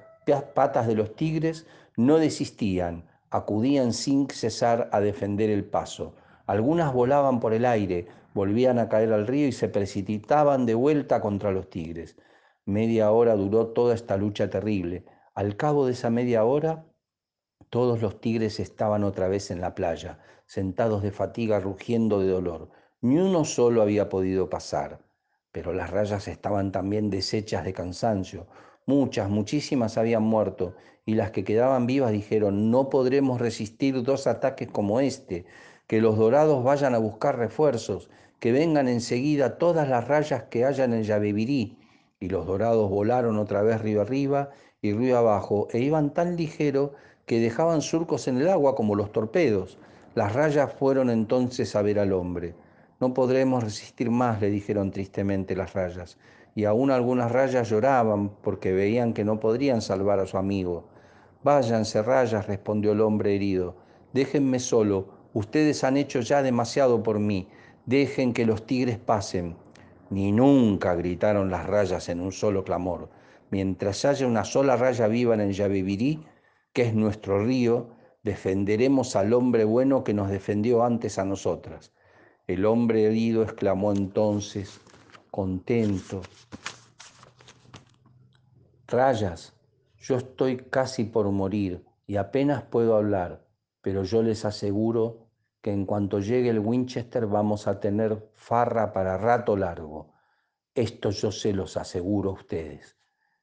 patas 0.54 0.88
de 0.88 0.96
los 0.96 1.18
tigres, 1.18 1.68
no 1.98 2.18
desistían, 2.18 3.04
acudían 3.32 3.92
sin 3.92 4.30
cesar 4.30 4.90
a 4.94 5.02
defender 5.02 5.50
el 5.50 5.66
paso. 5.66 6.14
Algunas 6.48 6.94
volaban 6.94 7.42
por 7.42 7.54
el 7.54 7.66
aire, 7.66 8.08
volvían 8.34 8.80
a 8.80 8.88
caer 8.88 9.12
al 9.12 9.28
río 9.28 9.50
y 9.50 9.52
se 9.52 9.68
precipitaban 9.68 10.66
de 10.66 10.76
vuelta 10.76 11.20
contra 11.20 11.52
los 11.52 11.70
tigres. 11.70 12.16
Media 12.68 13.12
hora 13.12 13.36
duró 13.36 13.68
toda 13.68 13.94
esta 13.94 14.18
lucha 14.18 14.50
terrible. 14.50 15.06
Al 15.36 15.56
cabo 15.56 15.86
de 15.86 15.92
esa 15.92 16.10
media 16.10 16.46
hora, 16.46 16.88
todos 17.70 18.02
los 18.02 18.20
tigres 18.20 18.60
estaban 18.60 19.04
otra 19.04 19.28
vez 19.28 19.52
en 19.52 19.62
la 19.62 19.76
playa, 19.76 20.18
sentados 20.48 21.04
de 21.04 21.12
fatiga, 21.12 21.60
rugiendo 21.60 22.20
de 22.20 22.28
dolor. 22.28 22.72
Ni 23.02 23.20
uno 23.20 23.46
solo 23.46 23.84
había 23.84 24.10
podido 24.10 24.50
pasar, 24.50 25.06
pero 25.52 25.74
las 25.74 25.92
rayas 25.92 26.28
estaban 26.28 26.72
también 26.72 27.12
deshechas 27.12 27.64
de 27.66 27.74
cansancio. 27.74 28.48
Muchas, 28.88 29.30
muchísimas 29.30 30.00
habían 30.00 30.24
muerto, 30.24 30.76
y 31.06 31.14
las 31.14 31.30
que 31.30 31.44
quedaban 31.44 31.86
vivas 31.86 32.12
dijeron, 32.12 32.72
no 32.72 32.90
podremos 32.90 33.40
resistir 33.40 34.02
dos 34.02 34.26
ataques 34.26 34.70
como 34.70 35.00
este, 35.02 35.46
que 35.86 36.02
los 36.02 36.18
dorados 36.18 36.64
vayan 36.64 36.96
a 36.96 36.98
buscar 36.98 37.38
refuerzos, 37.38 38.10
que 38.40 38.52
vengan 38.52 38.88
enseguida 38.88 39.60
todas 39.60 39.88
las 39.88 40.08
rayas 40.08 40.46
que 40.46 40.66
hayan 40.66 40.94
en 40.94 41.04
Yabebirí. 41.04 41.78
Y 42.26 42.28
los 42.28 42.48
dorados 42.48 42.90
volaron 42.90 43.38
otra 43.38 43.62
vez 43.62 43.80
río 43.82 44.02
arriba 44.02 44.50
y 44.82 44.94
río 44.94 45.20
abajo, 45.20 45.68
e 45.72 45.78
iban 45.78 46.12
tan 46.12 46.36
ligero 46.36 46.96
que 47.28 47.40
dejaban 47.40 47.84
surcos 47.84 48.28
en 48.28 48.38
el 48.38 48.50
agua 48.50 48.74
como 48.74 48.96
los 48.96 49.12
torpedos. 49.12 49.78
Las 50.16 50.34
rayas 50.34 50.74
fueron 50.74 51.12
entonces 51.12 51.76
a 51.76 51.84
ver 51.84 52.00
al 52.00 52.14
hombre. 52.14 52.56
No 53.00 53.14
podremos 53.14 53.64
resistir 53.64 54.10
más, 54.10 54.42
le 54.42 54.50
dijeron 54.50 54.90
tristemente 54.90 55.56
las 55.56 55.74
rayas, 55.74 56.18
y 56.56 56.66
aún 56.66 56.90
algunas 56.90 57.32
rayas 57.32 57.70
lloraban 57.70 58.30
porque 58.42 58.74
veían 58.74 59.14
que 59.14 59.24
no 59.24 59.40
podrían 59.40 59.84
salvar 59.84 60.20
a 60.20 60.26
su 60.26 60.40
amigo. 60.40 60.90
Váyanse, 61.44 62.02
rayas, 62.02 62.48
respondió 62.48 62.94
el 62.94 63.02
hombre 63.02 63.36
herido, 63.36 63.76
déjenme 64.14 64.58
solo, 64.58 65.10
ustedes 65.36 65.84
han 65.84 65.96
hecho 65.96 66.22
ya 66.22 66.42
demasiado 66.42 67.04
por 67.04 67.20
mí, 67.20 67.50
dejen 67.86 68.34
que 68.34 68.48
los 68.48 68.66
tigres 68.66 68.98
pasen. 68.98 69.58
Ni 70.10 70.32
nunca, 70.32 70.96
gritaron 70.96 71.50
las 71.50 71.66
rayas 71.66 72.10
en 72.10 72.20
un 72.20 72.32
solo 72.32 72.64
clamor. 72.64 73.10
Mientras 73.50 74.06
haya 74.06 74.28
una 74.28 74.44
sola 74.44 74.76
raya 74.76 75.08
viva 75.08 75.34
en 75.34 75.42
el 75.42 75.56
que 76.74 76.82
es 76.82 76.94
nuestro 76.94 77.44
río, 77.44 77.90
defenderemos 78.24 79.16
al 79.16 79.34
hombre 79.34 79.64
bueno 79.64 80.04
que 80.04 80.14
nos 80.14 80.30
defendió 80.30 80.84
antes 80.84 81.18
a 81.20 81.26
nosotras. 81.26 81.94
El 82.48 82.66
hombre 82.66 83.06
herido 83.06 83.44
exclamó 83.44 83.92
entonces, 83.92 84.80
contento, 85.32 86.22
Rayas, 88.88 89.54
yo 89.98 90.16
estoy 90.16 90.58
casi 90.58 91.06
por 91.06 91.32
morir 91.32 91.84
y 92.06 92.18
apenas 92.18 92.62
puedo 92.64 92.96
hablar, 92.96 93.44
pero 93.82 94.04
yo 94.04 94.22
les 94.22 94.46
aseguro 94.46 95.25
que 95.66 95.74
en 95.74 95.88
cuanto 95.88 96.20
llegue 96.20 96.52
el 96.52 96.60
Winchester 96.60 97.26
vamos 97.26 97.68
a 97.68 97.80
tener 97.80 98.30
farra 98.36 98.94
para 98.94 99.18
rato 99.18 99.58
largo. 99.58 100.14
Esto 100.76 101.10
yo 101.10 101.32
se 101.32 101.54
los 101.54 101.76
aseguro 101.76 102.30
a 102.30 102.34
ustedes. 102.34 102.98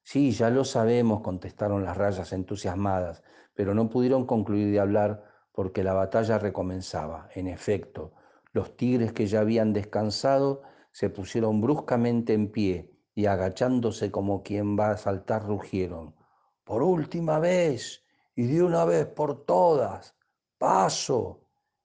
Sí, 0.05 0.31
ya 0.31 0.49
lo 0.49 0.65
sabemos, 0.65 1.21
contestaron 1.21 1.85
las 1.85 1.97
rayas 1.97 2.33
entusiasmadas, 2.33 3.25
pero 3.55 3.75
no 3.75 3.91
pudieron 3.91 4.25
concluir 4.25 4.71
de 4.71 4.79
hablar 4.79 5.25
porque 5.51 5.83
la 5.83 5.95
batalla 5.95 6.39
recomenzaba. 6.39 7.29
En 7.35 7.49
efecto, 7.49 8.13
los 8.53 8.77
tigres 8.77 9.13
que 9.13 9.27
ya 9.27 9.41
habían 9.41 9.73
descansado 9.73 10.63
se 10.93 11.11
pusieron 11.11 11.61
bruscamente 11.61 12.35
en 12.35 12.53
pie 12.53 12.95
y 13.17 13.27
agachándose 13.27 14.13
como 14.13 14.45
quien 14.45 14.79
va 14.79 14.93
a 14.93 14.97
saltar 14.97 15.45
rugieron. 15.45 16.15
Por 16.63 16.85
última 16.85 17.41
vez 17.41 18.05
y 18.37 18.47
de 18.47 18.63
una 18.63 18.85
vez 18.85 19.07
por 19.07 19.45
todas, 19.45 20.15
paso. 20.57 21.42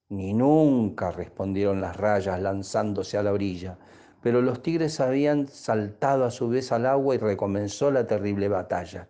Ni 0.10 0.34
nunca, 0.34 1.12
respondieron 1.12 1.82
las 1.82 1.98
rayas 1.98 2.41
lanzándose 2.41 3.17
a 3.17 3.24
la 3.24 3.34
orilla, 3.34 3.78
pero 4.22 4.41
los 4.41 4.62
tigres 4.62 5.02
habían 5.02 5.48
saltado 5.48 6.24
a 6.24 6.32
su 6.32 6.48
vez 6.48 6.72
al 6.72 6.86
agua 6.86 7.15
y 7.15 7.17
recomenzó 7.17 7.91
la 7.91 8.08
terrible 8.08 8.48
batalla. 8.48 9.10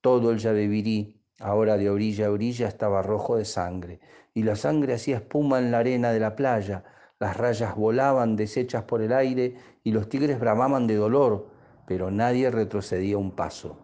Todo 0.00 0.32
el 0.32 0.38
Yabebirí, 0.38 1.20
ahora 1.38 1.76
de 1.76 1.90
orilla 1.90 2.26
a 2.26 2.32
orilla, 2.32 2.66
estaba 2.66 3.02
rojo 3.02 3.36
de 3.36 3.44
sangre, 3.44 4.00
y 4.34 4.42
la 4.42 4.56
sangre 4.56 4.94
hacía 4.94 5.16
espuma 5.16 5.60
en 5.60 5.70
la 5.70 5.78
arena 5.78 6.10
de 6.10 6.18
la 6.18 6.34
playa, 6.34 6.82
las 7.20 7.36
rayas 7.36 7.76
volaban 7.76 8.34
deshechas 8.34 8.82
por 8.82 9.00
el 9.00 9.12
aire 9.12 9.54
y 9.84 9.92
los 9.92 10.08
tigres 10.08 10.40
bramaban 10.40 10.88
de 10.88 10.96
dolor, 10.96 11.50
pero 11.86 12.10
nadie 12.10 12.50
retrocedía 12.50 13.16
un 13.16 13.30
paso. 13.30 13.76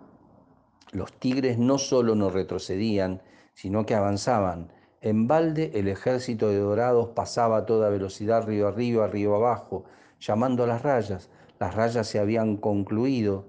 Los 0.90 1.12
tigres 1.12 1.57
no 1.57 1.79
solo 1.79 2.16
no 2.16 2.31
retrocedían, 2.31 3.23
sino 3.55 3.87
que 3.87 3.94
avanzaban, 3.94 4.73
en 5.01 5.29
balde 5.29 5.71
el 5.75 5.89
ejército 5.89 6.49
de 6.49 6.59
dorados 6.59 7.11
pasaba 7.11 7.59
a 7.59 7.67
toda 7.67 7.89
velocidad 7.89 8.47
río 8.47 8.67
arriba, 8.67 9.07
río 9.07 9.35
abajo, 9.37 9.85
llamando 10.21 10.65
a 10.65 10.67
las 10.67 10.83
rayas. 10.83 11.31
Las 11.61 11.75
rayas 11.75 12.07
se 12.07 12.19
habían 12.19 12.57
concluido, 12.57 13.47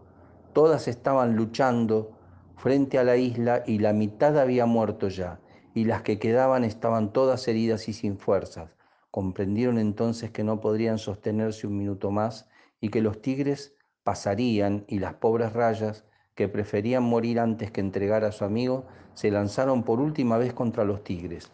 todas 0.53 0.87
estaban 0.87 1.35
luchando 1.35 2.11
frente 2.55 2.99
a 2.99 3.03
la 3.03 3.17
isla 3.17 3.63
y 3.65 3.79
la 3.79 3.93
mitad 3.93 4.37
había 4.37 4.65
muerto 4.65 5.07
ya, 5.07 5.39
y 5.73 5.85
las 5.85 6.01
que 6.01 6.19
quedaban 6.19 6.63
estaban 6.63 7.13
todas 7.13 7.47
heridas 7.47 7.87
y 7.87 7.93
sin 7.93 8.17
fuerzas. 8.17 8.75
Comprendieron 9.11 9.77
entonces 9.77 10.31
que 10.31 10.43
no 10.43 10.59
podrían 10.59 10.97
sostenerse 10.97 11.67
un 11.67 11.77
minuto 11.77 12.11
más 12.11 12.47
y 12.81 12.89
que 12.89 13.01
los 13.01 13.21
tigres 13.21 13.75
pasarían 14.03 14.85
y 14.87 14.99
las 14.99 15.15
pobres 15.15 15.53
rayas 15.53 16.05
que 16.39 16.47
preferían 16.47 17.03
morir 17.03 17.37
antes 17.37 17.69
que 17.69 17.81
entregar 17.81 18.23
a 18.23 18.31
su 18.31 18.45
amigo, 18.45 18.87
se 19.13 19.29
lanzaron 19.29 19.83
por 19.83 19.99
última 19.99 20.37
vez 20.37 20.53
contra 20.53 20.85
los 20.85 21.03
tigres. 21.03 21.51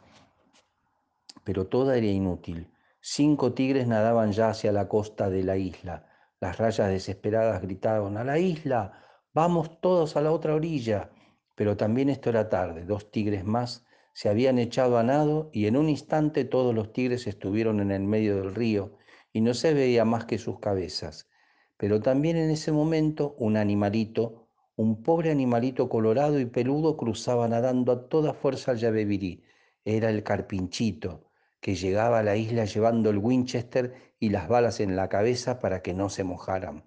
Pero 1.44 1.66
toda 1.66 1.98
era 1.98 2.06
inútil. 2.06 2.72
Cinco 3.02 3.54
tigres 3.54 3.88
nadaban 3.88 4.32
ya 4.32 4.50
hacia 4.50 4.72
la 4.72 4.88
costa 4.88 5.32
de 5.32 5.42
la 5.42 5.58
isla. 5.58 6.06
Las 6.40 6.60
rayas 6.60 6.90
desesperadas 6.90 7.64
gritaban, 7.64 8.16
a 8.16 8.24
la 8.24 8.38
isla, 8.38 9.02
vamos 9.34 9.82
todos 9.82 10.16
a 10.18 10.22
la 10.22 10.32
otra 10.32 10.54
orilla. 10.54 11.10
Pero 11.56 11.76
también 11.76 12.10
esto 12.10 12.30
era 12.30 12.48
tarde. 12.48 12.86
Dos 12.86 13.10
tigres 13.10 13.44
más 13.44 13.88
se 14.14 14.30
habían 14.30 14.60
echado 14.60 15.00
a 15.00 15.04
nado 15.04 15.50
y 15.52 15.66
en 15.66 15.78
un 15.78 15.90
instante 15.90 16.46
todos 16.46 16.76
los 16.76 16.94
tigres 16.94 17.26
estuvieron 17.26 17.80
en 17.80 17.90
el 17.90 18.04
medio 18.04 18.36
del 18.36 18.54
río 18.54 19.00
y 19.34 19.42
no 19.42 19.56
se 19.56 19.74
veía 19.74 20.06
más 20.06 20.26
que 20.26 20.38
sus 20.38 20.60
cabezas. 20.60 21.28
Pero 21.76 22.02
también 22.02 22.38
en 22.38 22.52
ese 22.52 22.72
momento 22.72 23.36
un 23.40 23.58
animalito 23.58 24.45
un 24.78 25.04
pobre 25.04 25.32
animalito 25.32 25.88
colorado 25.88 26.40
y 26.40 26.46
peludo 26.46 26.98
cruzaba 26.98 27.48
nadando 27.48 27.92
a 27.92 28.10
toda 28.10 28.34
fuerza 28.34 28.72
al 28.72 28.78
Yabebirí. 28.78 29.44
Era 29.86 30.10
el 30.10 30.24
carpinchito, 30.24 31.32
que 31.62 31.76
llegaba 31.76 32.20
a 32.20 32.24
la 32.24 32.36
isla 32.36 32.66
llevando 32.66 33.10
el 33.10 33.18
Winchester 33.18 34.14
y 34.20 34.30
las 34.30 34.48
balas 34.50 34.80
en 34.82 34.96
la 34.96 35.08
cabeza 35.10 35.60
para 35.60 35.82
que 35.82 35.94
no 35.94 36.10
se 36.10 36.24
mojaran. 36.24 36.84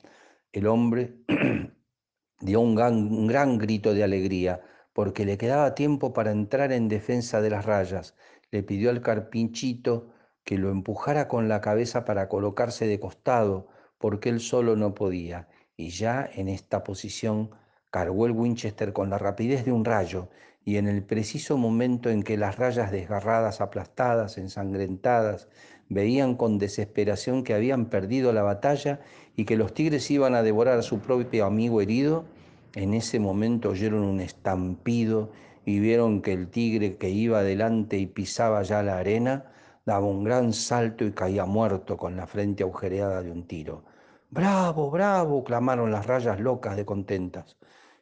El 0.53 0.67
hombre 0.67 1.17
dio 2.41 2.61
un 2.61 2.75
gran, 2.75 2.95
un 2.95 3.27
gran 3.27 3.59
grito 3.59 3.95
de 3.95 4.05
alegría, 4.05 4.61
porque 4.93 5.25
le 5.25 5.39
quedaba 5.39 5.75
tiempo 5.75 6.13
para 6.13 6.31
entrar 6.31 6.73
en 6.73 6.89
defensa 6.89 7.41
de 7.41 7.51
las 7.51 7.65
rayas. 7.65 8.17
Le 8.51 8.63
pidió 8.63 8.91
al 8.91 9.01
carpinchito 9.01 10.11
que 10.45 10.59
lo 10.59 10.71
empujara 10.71 11.29
con 11.29 11.49
la 11.49 11.61
cabeza 11.61 12.05
para 12.05 12.29
colocarse 12.29 12.87
de 12.87 13.01
costado, 13.01 13.69
porque 13.99 14.29
él 14.29 14.41
solo 14.41 14.77
no 14.77 14.95
podía. 14.95 15.49
Y 15.77 15.91
ya 15.91 16.29
en 16.35 16.49
esta 16.49 16.85
posición 16.85 17.51
Cargó 17.91 18.27
el 18.27 18.33
Winchester 18.33 18.93
con 18.93 19.11
la 19.11 19.19
rapidez 19.19 19.65
de 19.65 19.73
un 19.73 19.85
rayo 19.85 20.29
y 20.65 20.77
en 20.77 20.87
el 20.87 21.03
preciso 21.03 21.57
momento 21.57 22.11
en 22.11 22.23
que 22.23 22.37
las 22.37 22.57
rayas 22.57 22.93
desgarradas, 22.93 23.61
aplastadas, 23.63 24.37
ensangrentadas, 24.37 25.49
veían 25.89 26.37
con 26.37 26.59
desesperación 26.59 27.45
que 27.45 27.55
habían 27.55 27.87
perdido 27.87 28.33
la 28.33 28.43
batalla 28.43 29.01
y 29.35 29.47
que 29.47 29.57
los 29.57 29.73
tigres 29.73 30.11
iban 30.11 30.35
a 30.35 30.43
devorar 30.43 30.79
a 30.79 30.83
su 30.83 31.01
propio 31.01 31.47
amigo 31.47 31.81
herido, 31.81 32.27
en 32.75 32.93
ese 32.93 33.19
momento 33.19 33.71
oyeron 33.71 34.03
un 34.03 34.21
estampido 34.21 35.31
y 35.65 35.81
vieron 35.81 36.21
que 36.23 36.33
el 36.33 36.49
tigre 36.49 36.97
que 36.97 37.11
iba 37.11 37.39
adelante 37.41 37.97
y 37.97 38.07
pisaba 38.07 38.63
ya 38.63 38.83
la 38.83 38.99
arena, 38.99 39.47
daba 39.87 40.07
un 40.07 40.23
gran 40.25 40.53
salto 40.53 41.05
y 41.05 41.13
caía 41.13 41.47
muerto 41.47 41.97
con 41.97 42.17
la 42.17 42.27
frente 42.27 42.63
agujereada 42.63 43.23
de 43.23 43.31
un 43.31 43.47
tiro. 43.47 43.85
Bravo, 44.31 44.91
bravo, 44.91 45.43
clamaron 45.45 45.91
las 45.91 46.07
rayas 46.07 46.39
locas 46.41 46.77
de 46.77 46.85
contentas. 46.85 47.57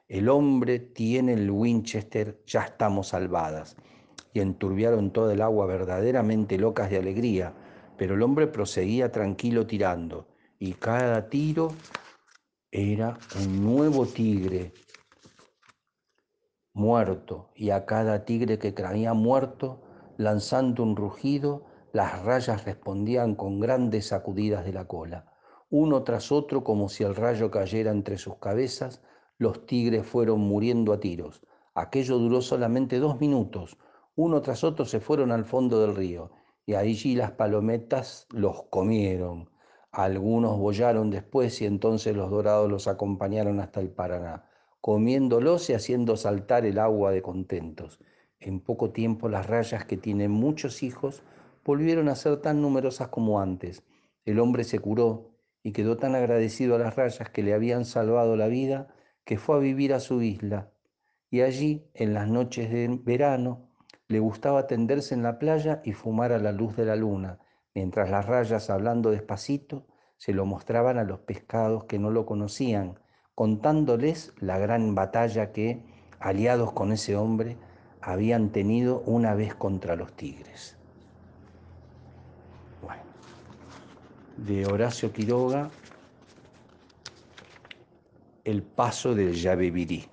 El 0.08 0.28
hombre 0.28 0.78
tiene 0.78 1.32
el 1.32 1.50
Winchester, 1.50 2.40
ya 2.46 2.62
estamos 2.62 3.08
salvadas. 3.08 3.76
Y 4.32 4.40
enturbiaron 4.40 5.12
toda 5.12 5.32
el 5.32 5.42
agua 5.42 5.66
verdaderamente 5.66 6.58
locas 6.58 6.90
de 6.90 6.98
alegría, 6.98 7.54
pero 7.96 8.14
el 8.14 8.22
hombre 8.22 8.46
proseguía 8.46 9.10
tranquilo 9.10 9.66
tirando, 9.66 10.28
y 10.58 10.74
cada 10.74 11.28
tiro 11.28 11.72
era 12.70 13.18
un 13.36 13.64
nuevo 13.64 14.06
tigre 14.06 14.72
muerto, 16.72 17.50
y 17.56 17.70
a 17.70 17.84
cada 17.86 18.24
tigre 18.24 18.58
que 18.58 18.74
caía 18.74 19.12
muerto, 19.12 19.82
lanzando 20.18 20.82
un 20.82 20.94
rugido, 20.94 21.64
las 21.92 22.22
rayas 22.22 22.64
respondían 22.64 23.34
con 23.34 23.58
grandes 23.58 24.08
sacudidas 24.08 24.64
de 24.64 24.72
la 24.72 24.86
cola. 24.86 25.32
Uno 25.70 26.04
tras 26.04 26.30
otro, 26.30 26.62
como 26.62 26.88
si 26.88 27.02
el 27.02 27.16
rayo 27.16 27.50
cayera 27.50 27.90
entre 27.90 28.18
sus 28.18 28.36
cabezas, 28.36 29.02
los 29.38 29.66
tigres 29.66 30.06
fueron 30.06 30.40
muriendo 30.40 30.92
a 30.92 31.00
tiros. 31.00 31.42
Aquello 31.74 32.18
duró 32.18 32.40
solamente 32.40 32.98
dos 32.98 33.20
minutos. 33.20 33.76
Uno 34.14 34.40
tras 34.40 34.64
otro 34.64 34.86
se 34.86 35.00
fueron 35.00 35.30
al 35.30 35.44
fondo 35.44 35.80
del 35.80 35.94
río 35.94 36.30
y 36.64 36.74
allí 36.74 37.14
las 37.14 37.32
palometas 37.32 38.26
los 38.30 38.64
comieron. 38.64 39.50
Algunos 39.92 40.58
bollaron 40.58 41.10
después 41.10 41.60
y 41.60 41.66
entonces 41.66 42.16
los 42.16 42.30
dorados 42.30 42.70
los 42.70 42.88
acompañaron 42.88 43.60
hasta 43.60 43.80
el 43.80 43.90
Paraná, 43.90 44.48
comiéndolos 44.80 45.70
y 45.70 45.74
haciendo 45.74 46.16
saltar 46.16 46.66
el 46.66 46.78
agua 46.78 47.12
de 47.12 47.22
contentos. 47.22 48.00
En 48.40 48.60
poco 48.60 48.90
tiempo 48.90 49.28
las 49.28 49.46
rayas 49.46 49.84
que 49.84 49.96
tienen 49.96 50.30
muchos 50.30 50.82
hijos 50.82 51.22
volvieron 51.64 52.08
a 52.08 52.14
ser 52.14 52.40
tan 52.40 52.60
numerosas 52.62 53.08
como 53.08 53.40
antes. 53.40 53.82
El 54.24 54.40
hombre 54.40 54.64
se 54.64 54.78
curó 54.78 55.30
y 55.62 55.72
quedó 55.72 55.96
tan 55.96 56.14
agradecido 56.14 56.76
a 56.76 56.78
las 56.78 56.96
rayas 56.96 57.30
que 57.30 57.42
le 57.42 57.54
habían 57.54 57.84
salvado 57.84 58.36
la 58.36 58.48
vida 58.48 58.88
que 59.26 59.36
fue 59.36 59.56
a 59.56 59.58
vivir 59.58 59.92
a 59.92 60.00
su 60.00 60.22
isla 60.22 60.70
y 61.30 61.42
allí, 61.42 61.90
en 61.94 62.14
las 62.14 62.28
noches 62.28 62.70
de 62.70 62.88
verano, 63.02 63.68
le 64.08 64.20
gustaba 64.20 64.68
tenderse 64.68 65.14
en 65.14 65.24
la 65.24 65.38
playa 65.38 65.82
y 65.84 65.92
fumar 65.92 66.32
a 66.32 66.38
la 66.38 66.52
luz 66.52 66.76
de 66.76 66.84
la 66.84 66.94
luna, 66.94 67.40
mientras 67.74 68.08
las 68.08 68.24
rayas, 68.24 68.70
hablando 68.70 69.10
despacito, 69.10 69.84
se 70.16 70.32
lo 70.32 70.46
mostraban 70.46 70.96
a 70.96 71.04
los 71.04 71.18
pescados 71.18 71.84
que 71.84 71.98
no 71.98 72.10
lo 72.10 72.24
conocían, 72.24 73.00
contándoles 73.34 74.32
la 74.38 74.58
gran 74.58 74.94
batalla 74.94 75.50
que, 75.52 75.82
aliados 76.20 76.72
con 76.72 76.92
ese 76.92 77.16
hombre, 77.16 77.56
habían 78.00 78.50
tenido 78.50 79.00
una 79.00 79.34
vez 79.34 79.56
contra 79.56 79.96
los 79.96 80.12
tigres. 80.12 80.78
Bueno, 82.80 83.02
de 84.36 84.66
Horacio 84.66 85.12
Quiroga, 85.12 85.70
el 88.46 88.62
paso 88.62 89.12
del 89.12 89.34
Yabebirí. 89.34 90.04